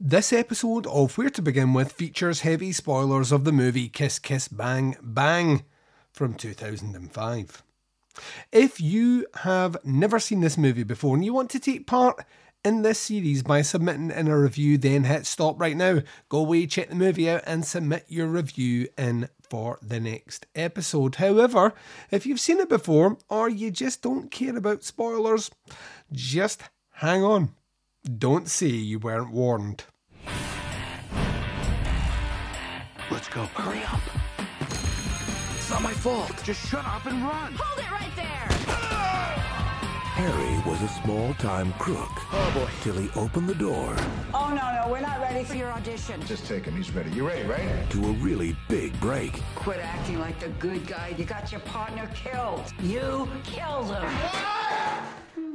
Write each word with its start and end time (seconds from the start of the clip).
This 0.00 0.32
episode 0.32 0.86
of 0.86 1.18
Where 1.18 1.28
to 1.30 1.42
Begin 1.42 1.74
With 1.74 1.90
features 1.90 2.42
heavy 2.42 2.70
spoilers 2.70 3.32
of 3.32 3.42
the 3.42 3.50
movie 3.50 3.88
Kiss 3.88 4.20
Kiss 4.20 4.46
Bang 4.46 4.94
Bang 5.02 5.64
from 6.12 6.34
2005. 6.34 7.64
If 8.52 8.80
you 8.80 9.26
have 9.38 9.76
never 9.84 10.20
seen 10.20 10.40
this 10.40 10.56
movie 10.56 10.84
before 10.84 11.16
and 11.16 11.24
you 11.24 11.34
want 11.34 11.50
to 11.50 11.58
take 11.58 11.88
part 11.88 12.24
in 12.64 12.82
this 12.82 13.00
series 13.00 13.42
by 13.42 13.62
submitting 13.62 14.12
in 14.12 14.28
a 14.28 14.38
review, 14.38 14.78
then 14.78 15.02
hit 15.02 15.26
stop 15.26 15.60
right 15.60 15.76
now. 15.76 16.02
Go 16.28 16.38
away, 16.38 16.68
check 16.68 16.90
the 16.90 16.94
movie 16.94 17.28
out, 17.28 17.42
and 17.44 17.64
submit 17.64 18.04
your 18.06 18.28
review 18.28 18.86
in 18.96 19.28
for 19.50 19.80
the 19.82 19.98
next 19.98 20.46
episode. 20.54 21.16
However, 21.16 21.74
if 22.12 22.24
you've 22.24 22.38
seen 22.38 22.60
it 22.60 22.68
before 22.68 23.18
or 23.28 23.48
you 23.48 23.72
just 23.72 24.02
don't 24.02 24.30
care 24.30 24.56
about 24.56 24.84
spoilers, 24.84 25.50
just 26.12 26.62
hang 26.92 27.24
on. 27.24 27.52
Don't 28.04 28.48
say 28.48 28.68
you 28.68 28.98
weren't 28.98 29.32
warned. 29.32 29.84
Let's 33.10 33.28
go. 33.28 33.44
Hurry 33.54 33.82
up. 33.84 34.00
It's 35.56 35.70
not 35.70 35.82
my 35.82 35.92
fault. 35.92 36.32
Just 36.42 36.66
shut 36.68 36.86
up 36.86 37.04
and 37.06 37.22
run. 37.22 37.52
Hold 37.58 37.78
it 37.78 37.90
right 37.90 38.16
there! 38.16 38.48
Harry 40.18 40.70
was 40.70 40.82
a 40.82 40.88
small-time 41.02 41.72
crook. 41.74 42.10
Oh, 42.32 42.50
boy. 42.54 42.68
Till 42.82 42.94
he 42.94 43.08
opened 43.14 43.48
the 43.48 43.54
door 43.54 43.94
Oh, 44.34 44.48
no, 44.48 44.82
no, 44.82 44.90
we're 44.90 45.00
not 45.00 45.20
ready 45.20 45.44
for 45.44 45.54
your 45.54 45.70
audition. 45.70 46.20
Just 46.24 46.46
take 46.46 46.64
him. 46.64 46.76
He's 46.76 46.90
ready. 46.92 47.10
You 47.10 47.26
ready, 47.28 47.46
right? 47.46 47.88
to 47.90 48.04
a 48.04 48.12
really 48.12 48.56
big 48.68 48.98
break. 49.00 49.40
Quit 49.54 49.78
acting 49.80 50.18
like 50.18 50.40
the 50.40 50.48
good 50.60 50.86
guy. 50.86 51.14
You 51.16 51.24
got 51.24 51.52
your 51.52 51.60
partner 51.60 52.10
killed. 52.14 52.64
You 52.80 53.28
killed 53.44 53.94
him. 53.94 54.08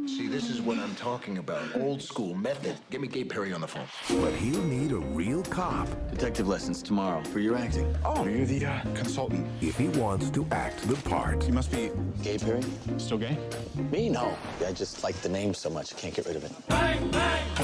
See, 0.05 0.27
this 0.27 0.49
is 0.49 0.61
what 0.61 0.77
I'm 0.79 0.93
talking 0.95 1.37
about. 1.37 1.63
Old 1.77 2.01
school 2.01 2.33
method. 2.35 2.75
Get 2.89 2.99
me 2.99 3.07
Gay 3.07 3.23
Perry 3.23 3.53
on 3.53 3.61
the 3.61 3.67
phone. 3.67 3.85
But 4.09 4.33
he'll 4.33 4.61
need 4.63 4.91
a 4.91 4.97
real 4.97 5.43
cop 5.43 5.87
Detective 6.11 6.47
lessons 6.47 6.81
tomorrow 6.83 7.23
for 7.23 7.39
your 7.39 7.55
acting. 7.55 7.95
Oh, 8.03 8.25
you're 8.27 8.45
the 8.45 8.65
uh, 8.65 8.81
consultant. 8.95 9.47
if 9.61 9.77
he 9.77 9.87
wants 9.89 10.29
to 10.31 10.45
act 10.51 10.87
the 10.87 10.95
part. 11.09 11.47
You 11.47 11.53
must 11.53 11.71
be 11.71 11.89
Gay 12.21 12.37
Perry? 12.37 12.61
still 12.97 13.17
gay? 13.17 13.37
Me? 13.91 14.09
No. 14.09 14.35
I 14.65 14.73
just 14.73 15.03
like 15.03 15.15
the 15.21 15.29
name 15.29 15.53
so 15.53 15.69
much, 15.69 15.93
I 15.93 15.97
can't 15.97 16.13
get 16.13 16.25
rid 16.25 16.35
of 16.35 16.43
it. 16.43 16.51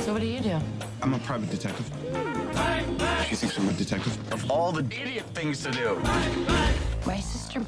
So 0.02 0.14
what 0.14 0.22
do 0.22 0.28
you 0.28 0.40
do? 0.40 0.58
I'm 1.02 1.14
a 1.14 1.20
private 1.20 1.50
detective. 1.50 1.86
She 3.28 3.36
thinks 3.36 3.58
I'm 3.58 3.68
a 3.68 3.74
detective. 3.74 4.18
Of 4.34 4.50
all 4.50 4.72
the 4.72 4.86
idiot 4.96 5.26
things 5.34 5.62
to 5.64 5.72
do. 5.72 5.96
My 7.06 7.20
sister. 7.20 7.66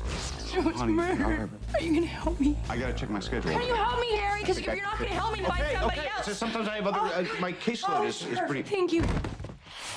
Sister 0.51 0.67
was 0.69 0.77
Honey, 0.77 0.93
murdered. 0.93 1.49
Are 1.73 1.81
you 1.81 1.93
gonna 1.93 2.05
help 2.05 2.39
me? 2.39 2.57
I 2.69 2.77
gotta 2.77 2.93
check 2.93 3.09
my 3.09 3.19
schedule. 3.19 3.51
Can 3.51 3.61
you 3.67 3.73
help 3.73 3.99
me, 3.99 4.15
Harry? 4.17 4.41
Because 4.41 4.57
if 4.57 4.65
you're 4.65 4.75
not 4.81 4.97
gonna 4.97 5.09
help 5.11 5.37
me, 5.37 5.43
find 5.43 5.63
somebody 5.71 5.99
okay. 5.99 6.09
else. 6.15 6.25
So 6.25 6.33
sometimes 6.33 6.67
I 6.67 6.75
have 6.77 6.87
other. 6.87 6.99
Uh, 6.99 7.25
my 7.39 7.53
caseload 7.53 7.99
Oh, 8.01 8.05
is, 8.05 8.25
is 8.25 8.39
pretty. 8.47 8.63
Thank 8.63 8.93
you. 8.93 9.03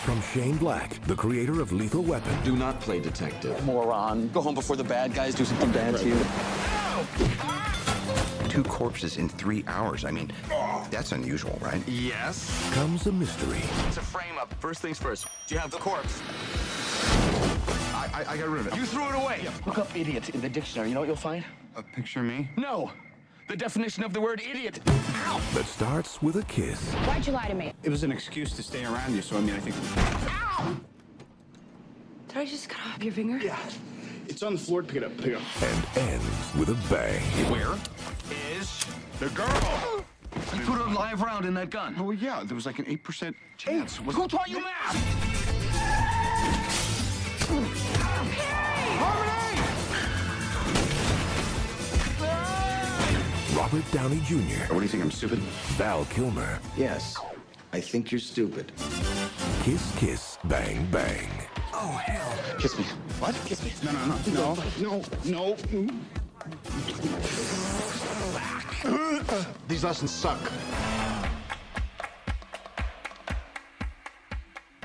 From 0.04 0.20
Shane 0.20 0.56
Black, 0.58 1.02
the 1.06 1.14
creator 1.14 1.60
of 1.62 1.72
Lethal 1.72 2.02
Weapon, 2.02 2.36
Do 2.44 2.56
not 2.56 2.78
play 2.80 3.00
detective. 3.00 3.62
Moron. 3.64 4.28
Go 4.28 4.42
home 4.42 4.54
before 4.54 4.76
the 4.76 4.84
bad 4.84 5.14
guys 5.14 5.34
do 5.34 5.44
something 5.44 5.70
bad 5.72 5.96
to 5.96 6.08
you. 6.08 6.16
Two 8.50 8.62
corpses 8.64 9.16
in 9.16 9.28
three 9.28 9.64
hours. 9.66 10.04
I 10.04 10.10
mean, 10.10 10.30
that's 10.90 11.12
unusual, 11.12 11.58
right? 11.60 11.82
Yes. 11.88 12.70
comes 12.74 13.06
a 13.06 13.12
mystery. 13.12 13.62
It's 13.88 13.96
a 13.96 14.02
frame 14.02 14.38
up. 14.38 14.52
First 14.60 14.80
things 14.82 14.98
first. 14.98 15.26
Do 15.46 15.54
you 15.54 15.60
have 15.60 15.70
the 15.70 15.78
corpse? 15.78 16.20
I, 18.14 18.22
I, 18.22 18.32
I 18.32 18.36
got 18.36 18.48
rid 18.48 18.60
of 18.60 18.66
it. 18.68 18.76
You 18.76 18.84
threw 18.86 19.08
it 19.08 19.14
away. 19.14 19.46
Look 19.66 19.78
up 19.78 19.94
idiot 19.96 20.28
in 20.30 20.40
the 20.40 20.48
dictionary. 20.48 20.88
You 20.88 20.94
know 20.94 21.00
what 21.00 21.06
you'll 21.06 21.16
find? 21.16 21.44
A 21.76 21.82
picture 21.82 22.20
of 22.20 22.26
me? 22.26 22.48
No. 22.56 22.92
The 23.48 23.56
definition 23.56 24.04
of 24.04 24.12
the 24.12 24.20
word 24.20 24.40
idiot. 24.40 24.80
that 24.84 25.64
starts 25.66 26.22
with 26.22 26.36
a 26.36 26.42
kiss 26.44 26.92
Why'd 27.06 27.26
you 27.26 27.32
lie 27.32 27.48
to 27.48 27.54
me? 27.54 27.72
It 27.82 27.90
was 27.90 28.02
an 28.04 28.10
excuse 28.12 28.52
to 28.52 28.62
stay 28.62 28.84
around 28.84 29.14
you, 29.14 29.20
so 29.22 29.36
I 29.36 29.40
mean, 29.40 29.54
I 29.54 29.58
think. 29.60 29.76
Ow! 30.30 30.76
Did 32.28 32.36
I 32.38 32.46
just 32.46 32.68
cut 32.68 32.80
off 32.94 33.02
your 33.02 33.12
finger? 33.12 33.36
Yeah. 33.38 33.58
It's 34.28 34.42
on 34.42 34.54
the 34.54 34.58
floor. 34.58 34.82
Pick 34.82 34.96
it 34.96 35.04
up. 35.04 35.16
Pick 35.18 35.26
it 35.26 35.34
up. 35.34 35.42
and 35.62 35.98
ends 36.08 36.54
with 36.56 36.70
a 36.70 36.94
bang. 36.94 37.20
Where 37.50 37.74
is 38.56 38.86
the 39.18 39.28
girl? 39.30 40.04
You 40.54 40.60
put 40.64 40.80
a 40.80 40.84
live 40.94 41.20
round 41.20 41.44
in 41.44 41.54
that 41.54 41.70
gun. 41.70 41.94
Oh, 41.98 42.10
yeah. 42.12 42.42
There 42.44 42.54
was 42.54 42.66
like 42.66 42.78
an 42.78 42.86
8% 42.86 43.34
chance. 43.58 44.00
Was- 44.00 44.16
Who 44.16 44.26
taught 44.26 44.48
you 44.48 44.60
math? 44.62 45.33
Robert 53.56 53.84
Downey 53.92 54.20
Jr., 54.26 54.72
What 54.72 54.78
do 54.78 54.82
you 54.82 54.88
think? 54.88 55.02
I'm 55.04 55.10
stupid? 55.10 55.38
Val 55.78 56.04
Kilmer, 56.06 56.58
Yes. 56.76 57.16
I 57.72 57.80
think 57.80 58.12
you're 58.12 58.20
stupid. 58.20 58.70
Kiss 59.62 59.92
Kiss 59.96 60.38
Bang 60.44 60.86
Bang. 60.92 61.28
Oh, 61.72 61.88
hell. 62.04 62.58
Kiss 62.60 62.78
me. 62.78 62.84
What? 63.18 63.34
Kiss 63.46 63.64
me. 63.64 63.72
No, 63.84 63.90
no, 63.92 64.06
no. 64.06 64.54
No, 64.80 65.02
no, 65.24 65.56
no. 68.84 69.46
These 69.66 69.82
lessons 69.82 70.10
suck. 70.12 70.38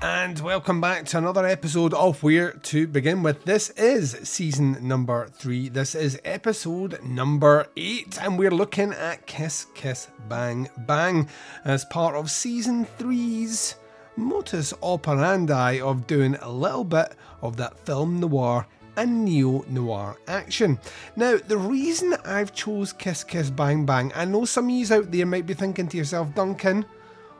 And 0.01 0.39
welcome 0.39 0.79
back 0.79 1.05
to 1.07 1.17
another 1.17 1.45
episode 1.45 1.93
of 1.93 2.23
Where 2.23 2.53
to 2.53 2.87
Begin 2.87 3.21
With. 3.21 3.43
This 3.43 3.69
is 3.71 4.11
season 4.23 4.77
number 4.87 5.27
three. 5.27 5.67
This 5.67 5.93
is 5.93 6.17
episode 6.23 7.03
number 7.03 7.67
eight, 7.75 8.17
and 8.21 8.39
we're 8.39 8.49
looking 8.49 8.93
at 8.93 9.25
Kiss 9.25 9.67
Kiss 9.75 10.07
Bang 10.29 10.69
Bang 10.77 11.27
as 11.65 11.83
part 11.83 12.15
of 12.15 12.31
season 12.31 12.85
three's 12.97 13.75
modus 14.15 14.73
operandi 14.81 15.81
of 15.81 16.07
doing 16.07 16.35
a 16.35 16.49
little 16.49 16.85
bit 16.85 17.13
of 17.41 17.57
that 17.57 17.77
film 17.85 18.21
noir 18.21 18.65
and 18.95 19.25
neo 19.25 19.65
noir 19.67 20.15
action. 20.29 20.79
Now, 21.17 21.39
the 21.45 21.57
reason 21.57 22.15
I've 22.23 22.53
chose 22.53 22.93
Kiss 22.93 23.25
Kiss 23.25 23.49
Bang 23.49 23.85
Bang, 23.85 24.13
I 24.15 24.23
know 24.23 24.45
some 24.45 24.69
of 24.69 24.71
you 24.71 24.95
out 24.95 25.11
there 25.11 25.25
might 25.25 25.45
be 25.45 25.53
thinking 25.53 25.89
to 25.89 25.97
yourself, 25.97 26.33
Duncan 26.35 26.85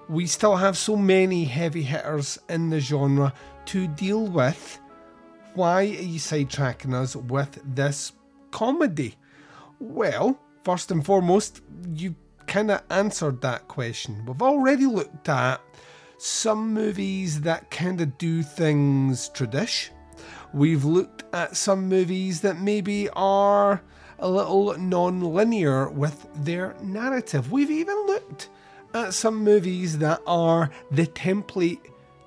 we 0.09 0.25
still 0.25 0.55
have 0.55 0.75
so 0.75 0.95
many 0.95 1.45
heavy 1.45 1.83
hitters 1.83 2.39
in 2.49 2.71
the 2.71 2.79
genre 2.79 3.31
to 3.65 3.87
deal 3.87 4.25
with. 4.25 4.79
Why 5.53 5.81
are 5.81 5.83
you 5.83 6.19
sidetracking 6.19 6.95
us 6.95 7.15
with 7.15 7.59
this 7.63 8.13
comedy? 8.49 9.15
Well, 9.79 10.39
first 10.63 10.89
and 10.89 11.05
foremost, 11.05 11.61
you 11.93 12.15
kind 12.47 12.71
of 12.71 12.81
answered 12.89 13.41
that 13.41 13.67
question. 13.67 14.25
We've 14.25 14.41
already 14.41 14.87
looked 14.87 15.29
at 15.29 15.61
some 16.17 16.73
movies 16.73 17.41
that 17.41 17.69
kind 17.69 18.01
of 18.01 18.17
do 18.17 18.41
things 18.41 19.29
tradish. 19.29 19.89
We've 20.53 20.85
looked 20.85 21.23
at 21.33 21.55
some 21.55 21.87
movies 21.87 22.41
that 22.41 22.59
maybe 22.59 23.09
are 23.09 23.83
a 24.17 24.29
little 24.29 24.75
non 24.77 25.21
linear 25.21 25.87
with 25.89 26.27
their 26.43 26.75
narrative. 26.81 27.51
We've 27.51 27.69
even 27.69 27.95
looked 28.07 28.49
at 28.93 29.13
some 29.13 29.43
movies 29.43 29.97
that 29.99 30.21
are 30.25 30.69
the 30.91 31.07
template 31.07 31.79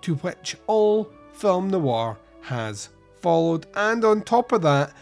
to 0.03 0.15
which 0.17 0.57
all 0.67 1.11
film 1.33 1.71
noir 1.71 2.19
has 2.43 2.91
followed. 3.21 3.67
And 3.75 4.05
on 4.05 4.23
top 4.23 4.53
of 4.53 4.63
that, 4.63 4.93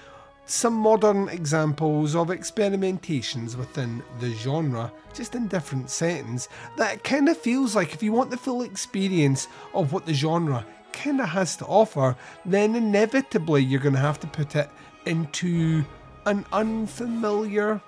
some 0.47 0.75
modern 0.75 1.29
examples 1.29 2.17
of 2.17 2.29
experimentations 2.29 3.57
within 3.57 4.03
the 4.19 4.33
genre, 4.33 4.93
just 5.15 5.35
in 5.35 5.47
different 5.47 5.91
settings, 5.91 6.49
that 6.77 7.05
kind 7.05 7.29
of 7.29 7.37
feels 7.37 7.77
like 7.77 7.95
if 7.95 8.03
you 8.03 8.13
want 8.13 8.31
the 8.31 8.37
full 8.37 8.63
experience 8.63 9.49
of 9.75 9.93
what 9.93 10.07
the 10.07 10.15
genre 10.15 10.67
kind 10.93 11.21
of 11.21 11.29
has 11.29 11.57
to 11.57 11.65
offer, 11.67 12.17
then 12.45 12.75
inevitably 12.75 13.63
you're 13.63 13.81
going 13.81 13.95
to 13.95 14.01
have 14.01 14.19
to 14.21 14.27
put 14.27 14.57
it 14.57 14.69
into 15.07 15.85
an 16.27 16.45
unfamiliar 16.53 17.81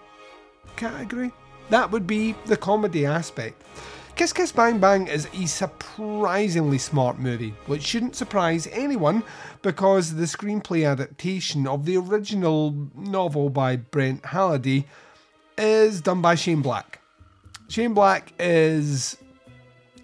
category. 0.76 1.32
That 1.72 1.90
would 1.90 2.06
be 2.06 2.34
the 2.44 2.58
comedy 2.58 3.06
aspect. 3.06 3.62
Kiss 4.14 4.34
Kiss 4.34 4.52
Bang 4.52 4.78
Bang 4.78 5.06
is 5.06 5.26
a 5.32 5.46
surprisingly 5.46 6.76
smart 6.76 7.18
movie, 7.18 7.54
which 7.64 7.82
shouldn't 7.82 8.14
surprise 8.14 8.68
anyone 8.72 9.22
because 9.62 10.14
the 10.16 10.24
screenplay 10.24 10.86
adaptation 10.86 11.66
of 11.66 11.86
the 11.86 11.96
original 11.96 12.76
novel 12.94 13.48
by 13.48 13.76
Brett 13.76 14.22
Halliday 14.22 14.84
is 15.56 16.02
done 16.02 16.20
by 16.20 16.34
Shane 16.34 16.60
Black. 16.60 17.00
Shane 17.70 17.94
Black 17.94 18.34
is 18.38 19.16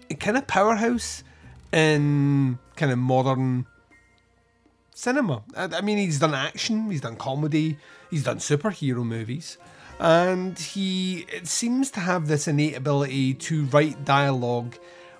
a 0.09 0.15
kind 0.15 0.37
of 0.37 0.47
powerhouse 0.47 1.23
in 1.71 2.57
kind 2.77 2.91
of 2.91 2.97
modern 2.97 3.67
cinema. 4.95 5.43
I 5.55 5.65
I 5.65 5.81
mean, 5.81 5.99
he's 5.99 6.17
done 6.17 6.33
action, 6.33 6.89
he's 6.89 7.01
done 7.01 7.15
comedy, 7.15 7.77
he's 8.09 8.23
done 8.23 8.39
superhero 8.39 9.05
movies, 9.05 9.59
and 9.99 10.57
he 10.57 11.25
it 11.31 11.47
seems 11.47 11.91
to 11.91 11.99
have 11.99 12.27
this 12.27 12.47
innate 12.47 12.75
ability 12.77 13.33
to 13.35 13.65
write 13.65 14.05
dialogue, 14.05 14.75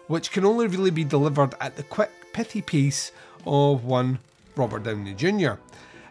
which 0.08 0.32
can 0.32 0.46
only 0.46 0.68
really 0.68 0.92
be 0.92 1.04
delivered 1.04 1.54
at 1.60 1.76
the 1.76 1.84
quick, 1.84 2.12
pithy 2.34 2.62
pace 2.62 3.12
of 3.46 3.84
one 3.84 4.20
Robert 4.56 4.84
Downey 4.84 5.14
Jr., 5.14 5.54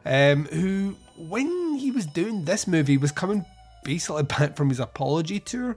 um, 0.04 0.46
who, 0.46 0.96
when 1.16 1.74
he 1.74 1.90
was 1.90 2.06
doing 2.06 2.44
this 2.44 2.66
movie, 2.66 2.96
was 2.96 3.12
coming 3.12 3.44
basically 3.84 4.22
back 4.38 4.56
from 4.56 4.68
his 4.68 4.80
apology 4.80 5.40
tour. 5.40 5.76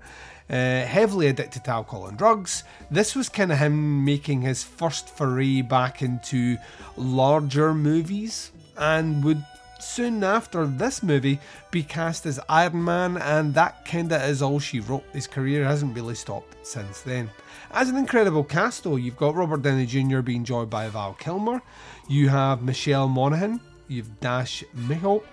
Uh, 0.49 0.83
heavily 0.85 1.27
addicted 1.27 1.63
to 1.63 1.71
alcohol 1.71 2.07
and 2.07 2.17
drugs. 2.17 2.65
This 2.89 3.15
was 3.15 3.29
kind 3.29 3.53
of 3.53 3.57
him 3.57 4.03
making 4.03 4.41
his 4.41 4.65
first 4.65 5.07
foray 5.07 5.61
back 5.61 6.01
into 6.01 6.57
larger 6.97 7.73
movies 7.73 8.51
and 8.75 9.23
would 9.23 9.45
soon 9.81 10.23
after 10.23 10.65
this 10.65 11.03
movie 11.03 11.39
be 11.71 11.83
cast 11.83 12.25
as 12.25 12.39
Iron 12.47 12.83
Man, 12.83 13.17
and 13.17 13.53
that 13.53 13.85
kinda 13.85 14.23
is 14.25 14.41
all 14.41 14.59
she 14.59 14.79
wrote. 14.79 15.03
His 15.13 15.27
career 15.27 15.65
hasn't 15.65 15.95
really 15.95 16.15
stopped 16.15 16.55
since 16.65 17.01
then. 17.01 17.29
As 17.71 17.89
an 17.89 17.97
incredible 17.97 18.43
cast, 18.43 18.83
though, 18.83 18.95
you've 18.95 19.17
got 19.17 19.35
Robert 19.35 19.61
Downey 19.61 19.85
Jr. 19.85 20.21
being 20.21 20.43
joined 20.43 20.69
by 20.69 20.87
Val 20.89 21.13
Kilmer, 21.13 21.61
you 22.07 22.29
have 22.29 22.61
Michelle 22.61 23.07
Monaghan, 23.07 23.59
you've 23.87 24.19
Dash 24.19 24.63
Mihok, 24.75 25.23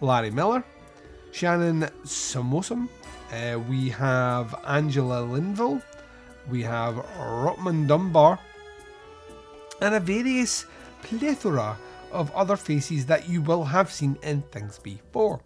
Larry 0.00 0.30
Miller, 0.30 0.64
Shannyn 1.32 1.90
Sossamon, 2.04 2.88
uh, 3.32 3.58
we 3.58 3.90
have 3.90 4.54
Angela 4.66 5.22
Lindvall, 5.26 5.82
we 6.50 6.62
have 6.62 6.94
Rockmond 6.94 7.88
Dunbar, 7.88 8.38
and 9.80 9.94
a 9.94 10.00
various 10.00 10.66
plethora 11.02 11.76
of 12.12 12.34
other 12.34 12.56
faces 12.56 13.06
that 13.06 13.28
you 13.28 13.42
will 13.42 13.64
have 13.64 13.90
seen 13.90 14.18
in 14.22 14.42
things 14.42 14.78
before. 14.78 15.40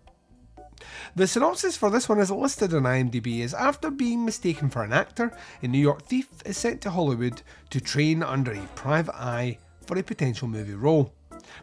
The 1.14 1.26
synopsis 1.26 1.76
for 1.76 1.90
this 1.90 2.08
one 2.08 2.20
is 2.20 2.30
listed 2.30 2.74
on 2.74 2.82
IMDb 2.82 3.42
as 3.42 3.54
after 3.54 3.90
being 3.90 4.24
mistaken 4.24 4.68
for 4.68 4.82
an 4.82 4.92
actor, 4.92 5.32
a 5.62 5.68
New 5.68 5.78
York 5.78 6.02
thief 6.06 6.28
is 6.44 6.56
sent 6.56 6.80
to 6.82 6.90
Hollywood 6.90 7.42
to 7.70 7.80
train 7.80 8.22
under 8.22 8.52
a 8.52 8.68
private 8.74 9.14
eye 9.14 9.58
for 9.86 9.96
a 9.98 10.02
potential 10.02 10.48
movie 10.48 10.74
role. 10.74 11.12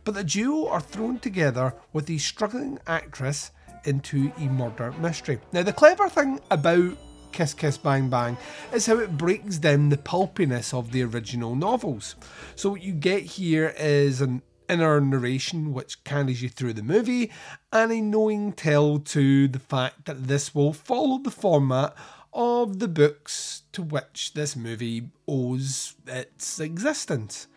But 0.04 0.14
the 0.14 0.24
duo 0.24 0.68
are 0.70 0.82
thrown 0.82 1.20
together 1.20 1.74
with 1.94 2.10
a 2.10 2.18
struggling 2.18 2.80
actress 2.88 3.52
into 3.86 4.32
a 4.38 4.46
murder 4.46 4.92
mystery. 5.00 5.40
Now, 5.52 5.64
the 5.64 5.74
clever 5.74 6.10
thing 6.10 6.40
about 6.52 6.98
Kiss 7.32 7.54
Kiss 7.54 7.78
Bang 7.78 8.10
Bang 8.10 8.38
is 8.74 8.86
how 8.86 8.98
it 8.98 9.18
breaks 9.18 9.58
down 9.58 9.90
the 9.90 9.98
pulpiness 9.98 10.74
of 10.74 10.92
the 10.92 11.04
original 11.04 11.56
novels. 11.56 12.16
So, 12.56 12.72
what 12.72 12.82
you 12.82 12.94
get 12.94 13.24
here 13.24 13.74
is 13.78 14.22
an 14.22 14.42
inner 14.70 15.02
narration 15.02 15.74
which 15.74 16.04
carries 16.04 16.42
you 16.42 16.50
through 16.50 16.74
the 16.74 16.84
movie, 16.84 17.32
and 17.74 17.92
a 17.92 18.02
knowing 18.02 18.54
tell 18.54 19.00
to 19.00 19.48
the 19.48 19.60
fact 19.60 20.06
that 20.06 20.28
this 20.28 20.54
will 20.54 20.74
follow 20.74 21.18
the 21.18 21.32
format 21.32 21.96
of 22.34 22.80
the 22.80 22.88
books 22.88 23.64
to 23.72 23.82
which 23.82 24.34
this 24.34 24.56
movie 24.56 25.10
owes 25.28 25.96
its 26.08 26.60
existence. 26.60 27.48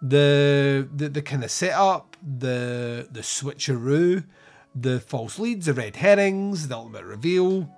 The 0.00 0.88
the, 0.94 1.08
the 1.08 1.22
kind 1.22 1.44
of 1.44 1.50
setup, 1.50 2.16
the 2.22 3.08
the 3.10 3.20
switcheroo, 3.20 4.24
the 4.74 5.00
false 5.00 5.38
leads, 5.38 5.66
the 5.66 5.74
red 5.74 5.96
herrings, 5.96 6.68
the 6.68 6.76
ultimate 6.76 7.04
reveal. 7.04 7.68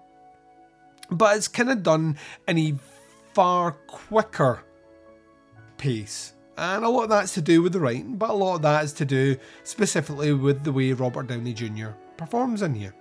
But 1.10 1.36
it's 1.36 1.48
kind 1.48 1.70
of 1.70 1.82
done 1.82 2.18
in 2.48 2.58
a 2.58 2.74
far 3.32 3.72
quicker 3.86 4.64
pace. 5.78 6.32
And 6.58 6.84
a 6.84 6.88
lot 6.88 7.04
of 7.04 7.08
that's 7.10 7.34
to 7.34 7.42
do 7.42 7.62
with 7.62 7.72
the 7.72 7.80
writing, 7.80 8.16
but 8.16 8.30
a 8.30 8.34
lot 8.34 8.56
of 8.56 8.62
that 8.62 8.84
is 8.84 8.92
to 8.94 9.04
do 9.04 9.36
specifically 9.62 10.32
with 10.32 10.64
the 10.64 10.72
way 10.72 10.92
Robert 10.92 11.26
Downey 11.26 11.52
Jr. 11.52 11.88
performs 12.16 12.62
in 12.62 12.74
here. 12.74 12.94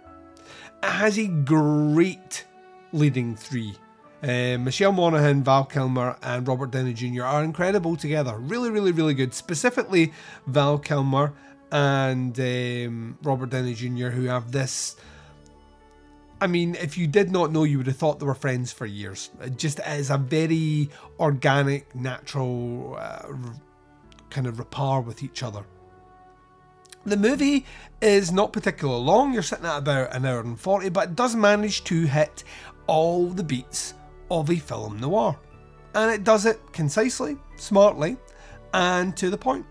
It 0.83 0.89
has 0.89 1.17
a 1.17 1.27
great 1.27 2.45
leading 2.91 3.35
three. 3.35 3.75
Uh, 4.21 4.57
Michelle 4.57 4.91
Monaghan, 4.91 5.43
Val 5.43 5.65
Kilmer, 5.65 6.17
and 6.21 6.47
Robert 6.47 6.71
Downey 6.71 6.93
Jr. 6.93 7.23
are 7.23 7.43
incredible 7.43 7.95
together. 7.95 8.37
Really, 8.37 8.71
really, 8.71 8.91
really 8.91 9.13
good. 9.13 9.33
Specifically, 9.33 10.13
Val 10.47 10.77
Kilmer 10.77 11.33
and 11.71 12.37
um, 12.39 13.17
Robert 13.23 13.51
Downey 13.51 13.73
Jr., 13.73 14.09
who 14.09 14.25
have 14.25 14.51
this. 14.51 14.95
I 16.41 16.47
mean, 16.47 16.75
if 16.75 16.97
you 16.97 17.07
did 17.07 17.31
not 17.31 17.51
know, 17.51 17.63
you 17.63 17.77
would 17.77 17.87
have 17.87 17.97
thought 17.97 18.19
they 18.19 18.25
were 18.25 18.35
friends 18.35 18.71
for 18.71 18.85
years. 18.85 19.29
It 19.41 19.57
just 19.57 19.79
is 19.79 20.09
a 20.09 20.17
very 20.17 20.89
organic, 21.19 21.95
natural 21.95 22.97
uh, 22.99 23.33
kind 24.29 24.47
of 24.47 24.59
rapport 24.59 25.01
with 25.01 25.23
each 25.23 25.43
other. 25.43 25.65
The 27.05 27.17
movie 27.17 27.65
is 28.01 28.31
not 28.31 28.51
particularly 28.51 29.03
long, 29.03 29.31
you're 29.33 29.43
sitting 29.43 29.65
at 29.65 29.77
about 29.77 30.13
an 30.13 30.25
hour 30.25 30.39
and 30.39 30.59
40, 30.59 30.89
but 30.89 31.09
it 31.09 31.15
does 31.15 31.35
manage 31.35 31.83
to 31.85 32.05
hit 32.05 32.43
all 32.87 33.27
the 33.27 33.43
beats 33.43 33.93
of 34.31 34.49
a 34.49 34.55
film 34.55 34.99
noir. 34.99 35.39
And 35.93 36.11
it 36.11 36.23
does 36.23 36.45
it 36.45 36.59
concisely, 36.73 37.37
smartly, 37.57 38.17
and 38.73 39.15
to 39.17 39.29
the 39.29 39.37
point. 39.37 39.65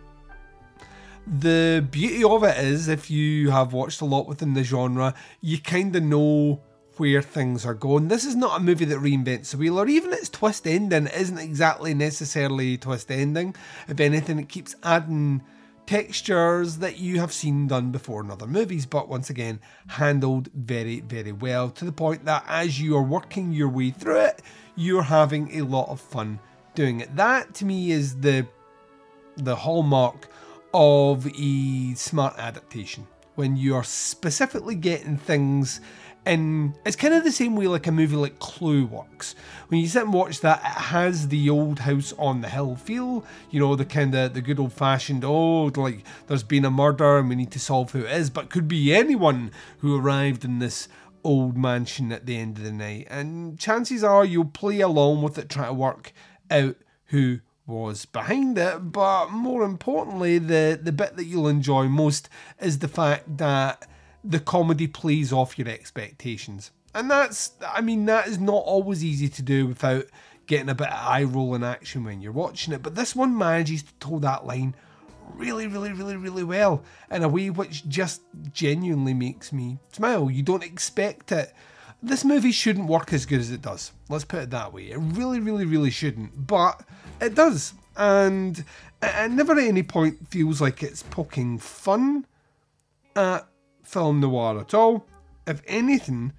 The 1.26 1.87
beauty 1.91 2.23
of 2.23 2.44
it 2.44 2.59
is, 2.59 2.88
if 2.88 3.11
you 3.11 3.50
have 3.50 3.73
watched 3.73 4.03
a 4.03 4.05
lot 4.05 4.26
within 4.26 4.53
the 4.53 4.62
genre, 4.62 5.15
you 5.41 5.59
kind 5.59 5.97
of 5.97 6.03
know 6.03 6.61
where 6.97 7.23
things 7.23 7.65
are 7.65 7.75
going. 7.75 8.09
This 8.09 8.25
is 8.25 8.37
not 8.37 8.61
a 8.61 8.62
movie 8.62 8.85
that 8.85 8.99
reinvents 8.99 9.50
the 9.50 9.56
wheel, 9.56 9.81
or 9.81 9.88
even 9.88 10.12
its 10.12 10.29
twist 10.29 10.67
ending 10.67 11.06
isn't 11.06 11.38
exactly 11.38 11.94
necessarily 11.94 12.76
twist 12.76 13.11
ending. 13.11 13.55
If 13.88 14.00
anything, 14.00 14.38
it 14.38 14.49
keeps 14.49 14.76
adding 14.82 15.43
textures 15.87 16.79
that 16.79 16.99
you 16.99 17.21
have 17.21 17.32
seen 17.32 17.69
done 17.69 17.91
before 17.91 18.23
in 18.23 18.31
other 18.31 18.47
movies, 18.47 18.87
but 18.87 19.09
once 19.09 19.31
again, 19.31 19.61
handled 19.87 20.50
very, 20.55 21.00
very 21.00 21.32
well 21.32 21.70
to 21.70 21.85
the 21.85 21.93
point 21.93 22.25
that 22.27 22.44
as 22.47 22.81
you 22.81 22.97
are 22.97 23.03
working 23.03 23.53
your 23.53 23.69
way 23.69 23.91
through 23.91 24.20
it, 24.20 24.43
you're 24.77 25.03
having 25.03 25.59
a 25.59 25.65
lot 25.65 25.88
of 25.88 26.00
fun 26.00 26.38
doing 26.75 27.00
it. 27.00 27.17
That 27.17 27.55
to 27.55 27.65
me 27.65 27.93
is 27.93 28.20
the 28.20 28.47
the 29.37 29.56
hallmark 29.56 30.29
of 30.75 31.26
a 31.38 31.94
smart 31.94 32.35
adaptation 32.37 33.06
when 33.37 33.56
you're 33.56 33.85
specifically 33.85 34.75
getting 34.75 35.17
things 35.17 35.81
and 36.26 36.75
it's 36.87 36.97
kind 36.97 37.12
of 37.12 37.23
the 37.23 37.32
same 37.32 37.55
way 37.55 37.67
like 37.67 37.87
a 37.87 37.93
movie 37.93 38.17
like 38.17 38.38
Clue 38.38 38.87
works. 38.87 39.35
When 39.69 39.81
you 39.81 39.87
sit 39.87 40.05
and 40.05 40.12
watch 40.12 40.41
that, 40.41 40.61
it 40.61 40.81
has 40.85 41.29
the 41.29 41.50
old 41.50 41.81
house 41.81 42.15
on 42.19 42.41
the 42.41 42.49
hill 42.49 42.76
feel. 42.76 43.26
You 43.50 43.61
know, 43.61 43.76
the 43.76 43.85
kind 43.85 44.15
of 44.15 44.32
the 44.32 44.41
good 44.41 44.59
old 44.59 44.73
fashioned, 44.73 45.23
oh, 45.23 45.65
like 45.76 46.05
there's 46.26 46.43
been 46.43 46.65
a 46.65 46.71
murder 46.71 47.19
and 47.19 47.29
we 47.29 47.35
need 47.35 47.50
to 47.50 47.61
solve 47.61 47.93
who 47.93 48.05
it 48.05 48.12
is, 48.12 48.31
but 48.31 48.49
could 48.49 48.69
be 48.69 48.94
anyone 48.94 49.50
who 49.79 49.99
arrived 49.99 50.47
in 50.47 50.61
this 50.61 50.88
old 51.23 51.59
mansion 51.59 52.11
at 52.11 52.25
the 52.25 52.38
end 52.38 52.56
of 52.56 52.65
the 52.65 52.73
night. 52.73 53.06
And 53.11 53.59
chances 53.59 54.03
are 54.03 54.25
you'll 54.25 54.47
play 54.47 54.81
along 54.81 55.20
with 55.20 55.37
it, 55.37 55.50
try 55.50 55.67
to 55.67 55.75
work 55.75 56.12
out 56.50 56.77
who 57.06 57.41
was 57.67 58.05
behind 58.05 58.59
it, 58.59 58.93
but 58.93 59.31
more 59.31 59.65
importantly, 59.65 60.39
the, 60.39 60.79
the 60.81 60.93
bit 60.93 61.17
that 61.17 61.25
you'll 61.25 61.49
enjoy 61.49 61.89
most 61.89 62.29
is 62.61 62.79
the 62.79 62.89
fact 62.89 63.39
that 63.39 63.87
the 64.23 64.41
comedy 64.41 64.87
plays 64.87 65.33
off 65.33 65.59
your 65.59 65.69
expectations. 65.69 66.71
And 66.95 67.11
that's, 67.11 67.53
I 67.67 67.81
mean, 67.81 68.07
that 68.07 68.29
is 68.29 68.39
not 68.39 68.53
always 68.53 69.05
easy 69.05 69.29
to 69.29 69.43
do 69.43 69.67
without 69.67 70.05
getting 70.47 70.69
a 70.69 70.75
bit 70.75 70.89
of 70.89 70.99
eye 70.99 71.25
roll 71.25 71.55
in 71.55 71.65
action 71.65 72.05
when 72.05 72.21
you're 72.21 72.33
watching 72.33 72.73
it. 72.73 72.83
But 72.83 72.95
this 72.95 73.17
one 73.17 73.37
manages 73.37 73.83
to 73.83 73.95
toe 73.95 74.19
that 74.21 74.47
line 74.47 74.75
really, 75.35 75.67
really, 75.67 75.93
really, 75.93 76.17
really 76.17 76.44
well 76.44 76.83
in 77.11 77.23
a 77.23 77.29
way 77.29 77.51
which 77.51 77.89
just 77.89 78.23
genuinely 78.53 79.15
makes 79.15 79.53
me 79.53 79.79
smile. 79.93 80.31
You 80.31 80.43
don't 80.43 80.63
expect 80.63 81.33
it. 81.33 81.53
This 82.05 82.23
movie 82.23 82.53
shouldn't 82.53 82.87
work 82.87 83.15
as 83.15 83.25
good 83.25 83.41
as 83.41 83.51
it 83.51 83.63
does. 83.63 83.93
Let's 84.11 84.27
put 84.27 84.43
it 84.43 84.51
that 84.51 84.75
way. 84.75 84.91
It 84.91 84.99
really, 84.99 85.41
really, 85.41 85.65
really 85.65 85.91
shouldn't. 85.91 86.46
But 86.46 86.82
it 87.19 87.34
does. 87.34 87.73
And 87.96 88.63
it 89.03 89.31
never 89.31 89.53
at 89.53 89.58
any 89.65 89.82
point 89.82 90.29
feels 90.29 90.61
like 90.61 90.82
it's 90.82 91.03
poking 91.03 91.58
fun 91.58 92.27
at 93.17 93.49
film 93.82 94.20
noir 94.20 94.61
at 94.61 94.75
all. 94.75 95.06
If 95.46 95.63
anything, 95.67 96.34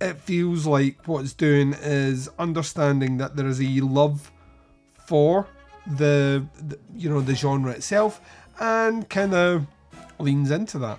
it 0.00 0.18
feels 0.20 0.64
like 0.66 1.06
what 1.06 1.24
it's 1.24 1.34
doing 1.34 1.74
is 1.74 2.30
understanding 2.38 3.18
that 3.18 3.36
there 3.36 3.46
is 3.46 3.60
a 3.60 3.80
love 3.80 4.32
for 5.06 5.46
the, 5.86 6.46
the 6.66 6.78
you 6.94 7.10
know 7.10 7.20
the 7.20 7.34
genre 7.34 7.72
itself 7.72 8.20
and 8.58 9.08
kind 9.10 9.34
of 9.34 9.66
leans 10.18 10.50
into 10.50 10.78
that. 10.78 10.98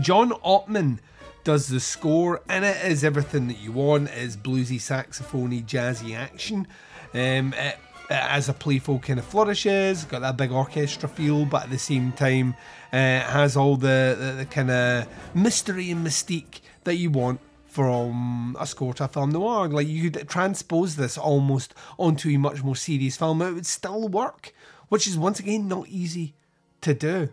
John 0.00 0.30
Ottman 0.30 1.00
does 1.44 1.68
the 1.68 1.80
score, 1.80 2.42
and 2.48 2.64
it 2.64 2.84
is 2.84 3.04
everything 3.04 3.48
that 3.48 3.58
you 3.58 3.72
want. 3.72 4.08
It 4.08 4.18
is 4.18 4.36
bluesy, 4.36 4.80
saxophony, 4.80 5.62
jazzy 5.62 6.16
action. 6.16 6.66
Um, 7.12 7.54
it, 7.54 7.78
it 8.10 8.16
has 8.16 8.48
a 8.48 8.52
playful 8.52 8.98
kind 8.98 9.18
of 9.18 9.24
flourishes, 9.24 10.04
got 10.04 10.20
that 10.20 10.36
big 10.36 10.50
orchestra 10.50 11.08
feel, 11.08 11.44
but 11.44 11.64
at 11.64 11.70
the 11.70 11.78
same 11.78 12.12
time, 12.12 12.54
uh, 12.92 12.96
it 12.96 13.22
has 13.22 13.56
all 13.56 13.76
the, 13.76 14.16
the, 14.18 14.32
the 14.38 14.46
kind 14.46 14.70
of 14.70 15.06
mystery 15.34 15.90
and 15.90 16.06
mystique 16.06 16.60
that 16.84 16.96
you 16.96 17.10
want 17.10 17.40
from 17.66 18.56
a 18.58 18.66
score 18.66 18.92
to 18.94 19.04
a 19.04 19.08
film 19.08 19.30
noir. 19.30 19.68
Like 19.68 19.86
you 19.86 20.10
could 20.10 20.28
transpose 20.28 20.96
this 20.96 21.16
almost 21.16 21.72
onto 21.98 22.30
a 22.30 22.36
much 22.36 22.64
more 22.64 22.76
serious 22.76 23.16
film, 23.16 23.40
it 23.42 23.52
would 23.52 23.66
still 23.66 24.08
work, 24.08 24.52
which 24.88 25.06
is 25.06 25.16
once 25.16 25.38
again 25.38 25.68
not 25.68 25.88
easy 25.88 26.34
to 26.80 26.94
do. 26.94 27.28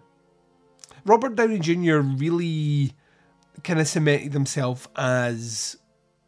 Robert 1.05 1.35
Downey 1.35 1.59
Jr. 1.59 1.99
really 1.99 2.93
kind 3.63 3.79
of 3.79 3.87
cemented 3.87 4.33
himself 4.33 4.87
as 4.95 5.77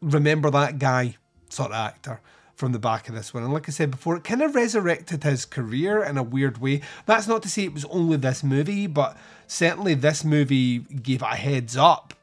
remember 0.00 0.50
that 0.50 0.78
guy 0.78 1.16
sort 1.48 1.70
of 1.70 1.76
actor 1.76 2.20
from 2.54 2.72
the 2.72 2.78
back 2.78 3.08
of 3.08 3.14
this 3.14 3.32
one. 3.32 3.42
And 3.42 3.52
like 3.52 3.68
I 3.68 3.72
said 3.72 3.90
before, 3.90 4.16
it 4.16 4.24
kind 4.24 4.42
of 4.42 4.54
resurrected 4.54 5.24
his 5.24 5.46
career 5.46 6.02
in 6.04 6.18
a 6.18 6.22
weird 6.22 6.58
way. 6.58 6.82
That's 7.06 7.26
not 7.26 7.42
to 7.44 7.48
say 7.48 7.64
it 7.64 7.72
was 7.72 7.86
only 7.86 8.18
this 8.18 8.44
movie, 8.44 8.86
but 8.86 9.16
certainly 9.46 9.94
this 9.94 10.24
movie 10.24 10.80
gave 10.80 11.22
a 11.22 11.36
heads 11.36 11.76
up 11.76 12.14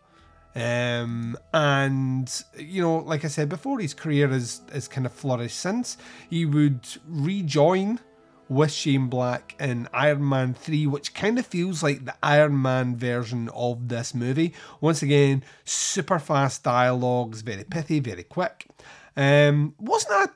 Um, 0.56 1.38
and 1.54 2.44
you 2.58 2.82
know, 2.82 2.98
like 2.98 3.24
I 3.24 3.28
said 3.28 3.48
before, 3.48 3.80
his 3.80 3.94
career 3.94 4.28
has 4.30 4.62
has 4.74 4.88
kind 4.88 5.06
of 5.06 5.14
flourished 5.14 5.60
since. 5.60 5.98
He 6.32 6.46
would 6.46 6.82
rejoin 7.08 8.00
with 8.50 8.72
Shane 8.72 9.08
Black 9.08 9.56
in 9.60 9.88
Iron 9.94 10.27
Man 10.27 10.54
3, 10.54 10.88
which 10.88 11.13
kind 11.13 11.38
of 11.38 11.46
feels 11.46 11.84
like 11.84 12.06
the 12.06 12.16
Iron 12.24 12.62
Man 12.62 12.96
version 12.96 13.50
of 13.50 13.89
this 13.89 14.13
movie. 14.13 14.54
Once 14.82 15.01
again, 15.01 15.44
super 15.66 16.20
fast 16.20 16.63
dialogues, 16.63 17.42
very 17.42 17.63
pithy, 17.63 18.00
very 18.00 18.24
quick. 18.24 18.68
Um, 19.16 19.74
wasn't 19.80 20.12
that 20.12 20.34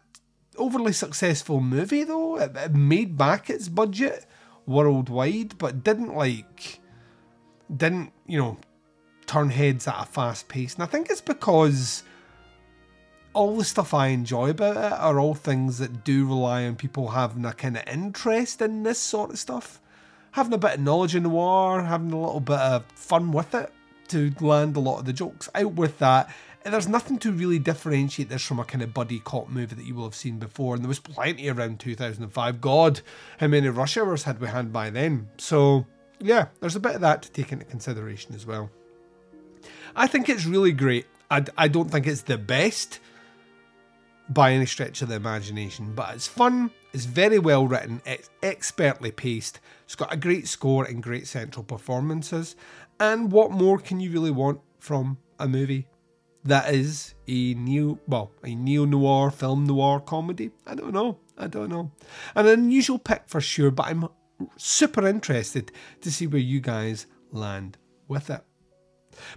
overly 0.57 0.93
successful 0.93 1.61
movie 1.61 2.03
though. 2.03 2.37
It, 2.37 2.55
it 2.55 2.73
made 2.73 3.17
back 3.17 3.49
its 3.49 3.69
budget 3.69 4.25
worldwide, 4.65 5.57
but 5.57 5.83
didn't 5.83 6.15
like 6.15 6.79
didn't 7.75 8.11
you 8.27 8.37
know 8.37 8.57
turn 9.27 9.49
heads 9.49 9.87
at 9.87 10.01
a 10.01 10.05
fast 10.05 10.47
pace. 10.47 10.73
And 10.73 10.83
I 10.83 10.87
think 10.87 11.09
it's 11.09 11.21
because 11.21 12.03
all 13.33 13.57
the 13.57 13.63
stuff 13.63 13.93
I 13.93 14.07
enjoy 14.07 14.49
about 14.49 14.77
it 14.77 14.99
are 14.99 15.19
all 15.19 15.33
things 15.33 15.77
that 15.77 16.03
do 16.03 16.27
rely 16.27 16.65
on 16.65 16.75
people 16.75 17.09
having 17.09 17.45
a 17.45 17.53
kind 17.53 17.77
of 17.77 17.87
interest 17.87 18.61
in 18.61 18.83
this 18.83 18.99
sort 18.99 19.31
of 19.31 19.39
stuff, 19.39 19.79
having 20.31 20.53
a 20.53 20.57
bit 20.57 20.75
of 20.75 20.79
knowledge 20.81 21.15
in 21.15 21.23
the 21.23 21.29
noir, 21.29 21.83
having 21.83 22.11
a 22.11 22.19
little 22.19 22.39
bit 22.39 22.59
of 22.59 22.85
fun 22.95 23.31
with 23.31 23.55
it 23.55 23.71
to 24.09 24.33
land 24.41 24.75
a 24.75 24.79
lot 24.79 24.99
of 24.99 25.05
the 25.05 25.13
jokes. 25.13 25.49
Out 25.55 25.73
with 25.73 25.97
that, 25.99 26.29
and 26.63 26.73
there's 26.73 26.87
nothing 26.87 27.17
to 27.19 27.31
really 27.31 27.57
differentiate 27.57 28.29
this 28.29 28.45
from 28.45 28.59
a 28.59 28.65
kind 28.65 28.83
of 28.83 28.93
buddy 28.93 29.19
cop 29.19 29.49
movie 29.49 29.75
that 29.75 29.85
you 29.85 29.95
will 29.95 30.03
have 30.03 30.15
seen 30.15 30.37
before, 30.37 30.75
and 30.75 30.83
there 30.83 30.89
was 30.89 30.99
plenty 30.99 31.49
around 31.49 31.79
2005. 31.79 32.61
God, 32.61 33.01
how 33.39 33.47
many 33.47 33.69
rush 33.69 33.97
hours 33.97 34.23
had 34.23 34.39
we 34.41 34.47
had 34.47 34.73
by 34.73 34.89
then? 34.89 35.29
So, 35.37 35.85
yeah, 36.19 36.47
there's 36.59 36.75
a 36.75 36.81
bit 36.81 36.95
of 36.95 37.01
that 37.01 37.21
to 37.23 37.31
take 37.31 37.51
into 37.51 37.65
consideration 37.65 38.35
as 38.35 38.45
well. 38.45 38.69
I 39.95 40.07
think 40.07 40.29
it's 40.29 40.45
really 40.45 40.71
great. 40.71 41.05
I, 41.29 41.45
I 41.57 41.67
don't 41.69 41.89
think 41.89 42.07
it's 42.07 42.23
the 42.23 42.37
best 42.37 42.99
by 44.33 44.51
any 44.53 44.65
stretch 44.65 45.01
of 45.01 45.09
the 45.09 45.15
imagination, 45.15 45.93
but 45.93 46.15
it's 46.15 46.27
fun, 46.27 46.71
it's 46.93 47.05
very 47.05 47.39
well 47.39 47.67
written, 47.67 48.01
it's 48.05 48.29
expertly 48.43 49.11
paced, 49.11 49.59
it's 49.85 49.95
got 49.95 50.13
a 50.13 50.17
great 50.17 50.47
score 50.47 50.85
and 50.85 51.03
great 51.03 51.27
central 51.27 51.63
performances. 51.63 52.55
And 52.99 53.31
what 53.31 53.51
more 53.51 53.79
can 53.79 53.99
you 53.99 54.11
really 54.11 54.31
want 54.31 54.61
from 54.79 55.17
a 55.39 55.47
movie 55.47 55.87
that 56.43 56.73
is 56.73 57.15
a 57.27 57.53
new, 57.55 57.99
well, 58.07 58.31
a 58.43 58.55
neo 58.55 58.85
noir 58.85 59.31
film 59.31 59.65
noir 59.65 59.99
comedy? 59.99 60.51
I 60.65 60.75
don't 60.75 60.93
know. 60.93 61.17
I 61.37 61.47
don't 61.47 61.69
know. 61.69 61.91
An 62.35 62.47
unusual 62.47 62.99
pick 62.99 63.23
for 63.25 63.41
sure, 63.41 63.71
but 63.71 63.87
I'm 63.87 64.07
super 64.57 65.07
interested 65.07 65.71
to 66.01 66.11
see 66.11 66.27
where 66.27 66.39
you 66.39 66.59
guys 66.59 67.07
land 67.31 67.77
with 68.07 68.29
it. 68.29 68.43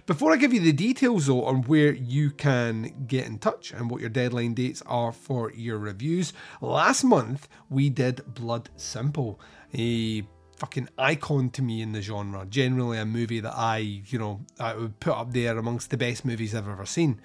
Before 0.05 0.31
I 0.31 0.37
give 0.37 0.53
you 0.53 0.59
the 0.59 0.71
details 0.71 1.27
though 1.27 1.45
on 1.45 1.63
where 1.63 1.93
you 1.93 2.31
can 2.31 3.05
get 3.07 3.25
in 3.25 3.39
touch 3.39 3.71
and 3.71 3.89
what 3.89 4.01
your 4.01 4.09
deadline 4.09 4.53
dates 4.53 4.81
are 4.85 5.11
for 5.11 5.51
your 5.51 5.77
reviews, 5.77 6.33
last 6.61 7.03
month 7.03 7.47
we 7.69 7.89
did 7.89 8.21
Blood 8.33 8.69
Simple, 8.75 9.39
a 9.73 10.27
fucking 10.57 10.89
icon 10.97 11.49
to 11.51 11.61
me 11.61 11.81
in 11.81 11.91
the 11.91 12.01
genre. 12.01 12.45
Generally 12.45 12.97
a 12.99 13.05
movie 13.05 13.39
that 13.39 13.55
I, 13.55 13.77
you 13.77 14.19
know, 14.19 14.41
I 14.59 14.75
would 14.75 14.99
put 14.99 15.13
up 15.13 15.33
there 15.33 15.57
amongst 15.57 15.89
the 15.89 15.97
best 15.97 16.23
movies 16.25 16.55
I've 16.55 16.67
ever 16.67 16.85
seen. 16.85 17.19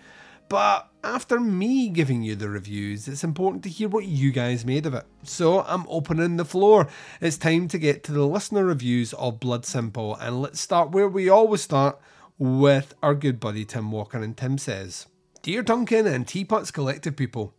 But 0.48 0.90
after 1.04 1.38
me 1.38 1.90
giving 1.90 2.24
you 2.24 2.34
the 2.34 2.48
reviews, 2.48 3.06
it's 3.06 3.22
important 3.22 3.62
to 3.62 3.68
hear 3.68 3.88
what 3.88 4.06
you 4.06 4.32
guys 4.32 4.64
made 4.64 4.84
of 4.84 4.94
it. 4.94 5.06
So 5.22 5.60
I'm 5.62 5.86
opening 5.88 6.38
the 6.38 6.44
floor. 6.44 6.88
It's 7.20 7.38
time 7.38 7.68
to 7.68 7.78
get 7.78 8.02
to 8.04 8.12
the 8.12 8.26
listener 8.26 8.64
reviews 8.64 9.12
of 9.12 9.38
Blood 9.38 9.64
Simple, 9.64 10.16
and 10.16 10.42
let's 10.42 10.60
start 10.60 10.90
where 10.90 11.08
we 11.08 11.28
always 11.28 11.60
start 11.60 12.00
with 12.40 12.94
our 13.02 13.14
good 13.14 13.38
buddy 13.38 13.64
Tim 13.64 13.92
Walker. 13.92 14.18
And 14.18 14.36
Tim 14.36 14.58
says, 14.58 15.06
Dear 15.42 15.62
Duncan 15.62 16.06
and 16.06 16.26
Teapots 16.26 16.72
Collective 16.72 17.14
people, 17.14 17.54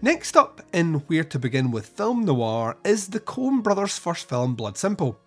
Next 0.00 0.36
up 0.36 0.62
in 0.72 0.94
Where 1.06 1.24
to 1.24 1.38
Begin 1.38 1.70
with 1.70 1.86
Film 1.86 2.24
Noir 2.24 2.76
is 2.84 3.08
the 3.08 3.20
Coen 3.20 3.62
brothers' 3.62 3.98
first 3.98 4.28
film, 4.28 4.54
Blood 4.54 4.76
Simple. 4.76 5.18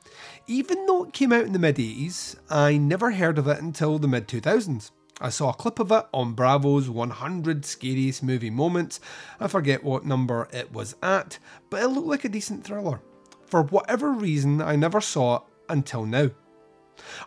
Even 0.48 0.86
though 0.86 1.06
it 1.06 1.13
came 1.13 1.32
out 1.32 1.46
in 1.46 1.53
the 1.53 1.60
mid 1.60 1.77
80s, 1.77 2.36
I 2.50 2.77
never 2.77 3.12
heard 3.12 3.38
of 3.38 3.48
it 3.48 3.62
until 3.62 4.00
the 4.00 4.08
mid 4.08 4.27
2000s. 4.27 4.91
I 5.22 5.29
saw 5.29 5.50
a 5.50 5.53
clip 5.53 5.79
of 5.79 5.91
it 5.91 6.06
on 6.13 6.34
Bravo's 6.34 6.89
100 6.89 7.65
Scariest 7.65 8.24
Movie 8.24 8.50
Moments. 8.50 9.00
I 9.39 9.48
forget 9.48 9.84
what 9.84 10.06
number 10.06 10.48
it 10.51 10.72
was 10.72 10.96
at, 11.03 11.39
but 11.70 11.84
it 11.84 11.88
looked 11.88 12.08
like 12.08 12.25
a 12.25 12.29
decent 12.29 12.63
thriller. 12.63 13.01
For 13.48 13.63
whatever 13.63 14.12
reason, 14.12 14.62
I 14.62 14.75
never 14.75 15.01
saw 15.01 15.38
it 15.38 15.41
until 15.70 16.06
now. 16.06 16.32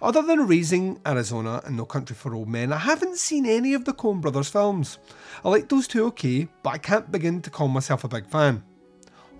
Other 0.01 0.23
than 0.23 0.47
Raising 0.47 1.01
Arizona 1.07 1.63
and 1.65 1.77
No 1.77 1.85
Country 1.85 2.17
for 2.17 2.35
Old 2.35 2.49
Men, 2.49 2.73
I 2.73 2.79
haven't 2.79 3.19
seen 3.19 3.47
any 3.47 3.75
of 3.75 3.85
the 3.85 3.93
Coen 3.93 4.21
brothers 4.21 4.49
films. 4.49 4.99
I 5.45 5.49
like 5.49 5.69
those 5.69 5.87
two 5.87 6.07
okay, 6.07 6.49
but 6.63 6.71
I 6.71 6.79
can't 6.79 7.13
begin 7.13 7.41
to 7.43 7.51
call 7.51 7.69
myself 7.69 8.05
a 8.05 8.09
big 8.09 8.27
fan. 8.27 8.63